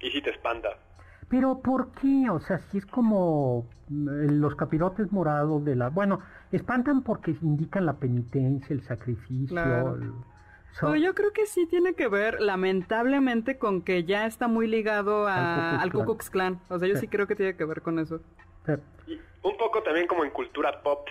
[0.00, 0.76] y sí te espanta.
[1.28, 2.30] Pero ¿por qué?
[2.30, 5.90] O sea, si es como mm, los capirotes morados de la...
[5.90, 6.20] Bueno,
[6.52, 9.48] espantan porque indican la penitencia, el sacrificio.
[9.54, 9.96] Claro.
[9.96, 10.12] el-
[10.72, 14.66] so- Pues yo creo que sí tiene que ver, lamentablemente, con que ya está muy
[14.66, 16.60] ligado a- Al Ku Klux Klan.
[16.70, 17.02] O sea, yo Sí.
[17.02, 18.20] sí creo que tiene que ver con eso.
[19.06, 21.06] Y un poco también como en cultura pop,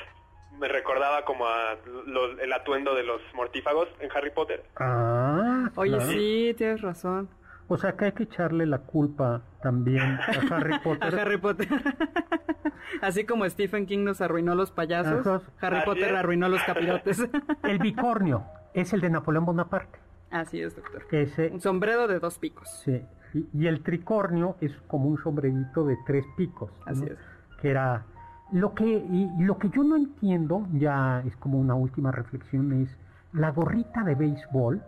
[0.60, 1.76] me recordaba como a
[2.08, 4.64] lo- el atuendo de los mortífagos en Harry Potter.
[4.78, 6.12] ah, Oye, claro.
[6.12, 7.30] sí, tienes razón.
[7.70, 11.20] O sea que hay que echarle la culpa también a Harry A Potter.
[11.20, 11.68] Harry Potter.
[13.02, 15.42] Así como Stephen King nos arruinó los payasos, Ajá.
[15.60, 17.28] Harry Potter arruinó los capirotes.
[17.64, 20.00] El bicornio es el de Napoleón Bonaparte.
[20.32, 21.04] Así es, doctor.
[21.12, 22.70] Ese, Un sombrero de dos picos.
[22.84, 23.02] sí.
[23.34, 26.72] Y, y el tricornio es como un sombrerito de tres picos.
[26.86, 26.92] ¿no?
[26.92, 27.18] Así es.
[27.62, 28.06] Que era
[28.54, 32.72] lo que y, y lo que yo no entiendo ya es como una última reflexión
[32.82, 32.98] es
[33.34, 34.82] la gorrita de béisbol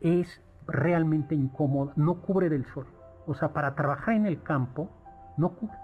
[0.00, 2.86] es realmente incómoda, no cubre del sol.
[3.26, 4.88] O sea, para trabajar en el campo
[5.36, 5.76] no cubre.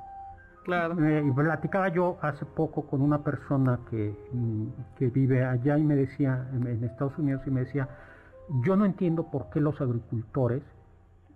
[0.64, 1.03] Claro.
[1.05, 4.66] Eh, y platicaba yo hace poco con una persona que, mm,
[4.97, 7.89] que vive allá y me decía, en Estados Unidos, y me decía,
[8.62, 10.62] yo no entiendo por qué los agricultores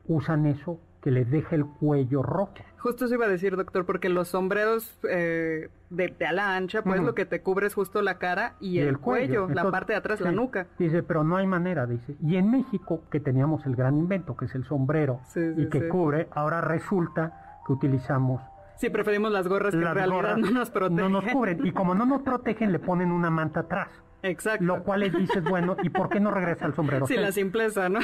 [0.07, 0.79] usan eso
[1.09, 2.53] que les deja el cuello rojo.
[2.77, 7.01] Justo eso iba a decir, doctor, porque los sombreros eh, de, de ala ancha, pues
[7.01, 9.99] lo que te cubre es justo la cara y, el, cuello, la Entonces, parte de
[9.99, 10.67] atrás, la nuca.
[10.79, 12.15] Dice, pero no hay manera, dice.
[12.23, 15.69] Y en México, que teníamos el gran invento, que es el sombrero, Sí, sí, y
[15.71, 18.43] que cubre, ahora resulta que utilizamos
[18.77, 21.11] Sí, preferimos las gorras que en realidad no nos protegen.
[21.11, 21.67] no nos cubren.
[21.67, 23.89] Y como no nos protegen, le ponen una manta atrás.
[24.23, 24.65] Exacto.
[24.65, 27.07] Lo cual les dices, bueno, ¿y por qué no regresa el sombrero?
[27.07, 28.01] Sí, Se- la simpleza, ¿no?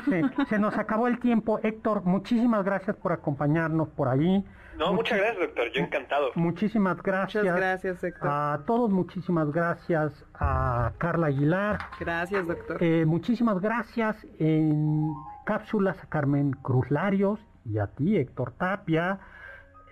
[0.49, 1.59] Se nos acabó el tiempo.
[1.63, 4.45] Héctor, muchísimas gracias por acompañarnos por ahí.
[4.79, 5.73] No, Muchi- muchas gracias, doctor.
[5.73, 6.31] Yo encantado.
[6.35, 7.45] Muchísimas gracias.
[7.45, 8.29] Muchas gracias, Héctor.
[8.31, 11.79] A todos, muchísimas gracias a Carla Aguilar.
[12.01, 12.77] Gracias, doctor.
[12.83, 15.13] Eh, muchísimas gracias en
[15.47, 19.19] cápsulas a Carmen Cruz Larios y a ti, Héctor Tapia.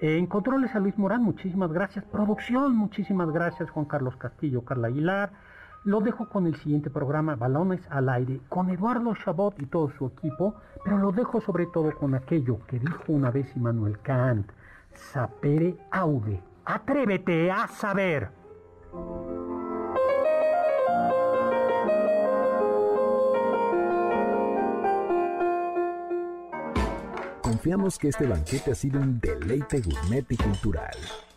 [0.00, 2.04] En controles a Luis Morán, muchísimas gracias.
[2.04, 5.30] Producción, muchísimas gracias, Juan Carlos Castillo, Carla Aguilar.
[5.84, 10.06] Lo dejo con el siguiente programa, Balones al Aire, con Eduardo Chabot y todo su
[10.06, 10.54] equipo,
[10.84, 14.48] pero lo dejo sobre todo con aquello que dijo una vez Immanuel Kant,
[14.94, 18.30] sapere aude, atrévete a saber.
[27.42, 30.96] Confiamos que este banquete ha sido un deleite gourmet y cultural.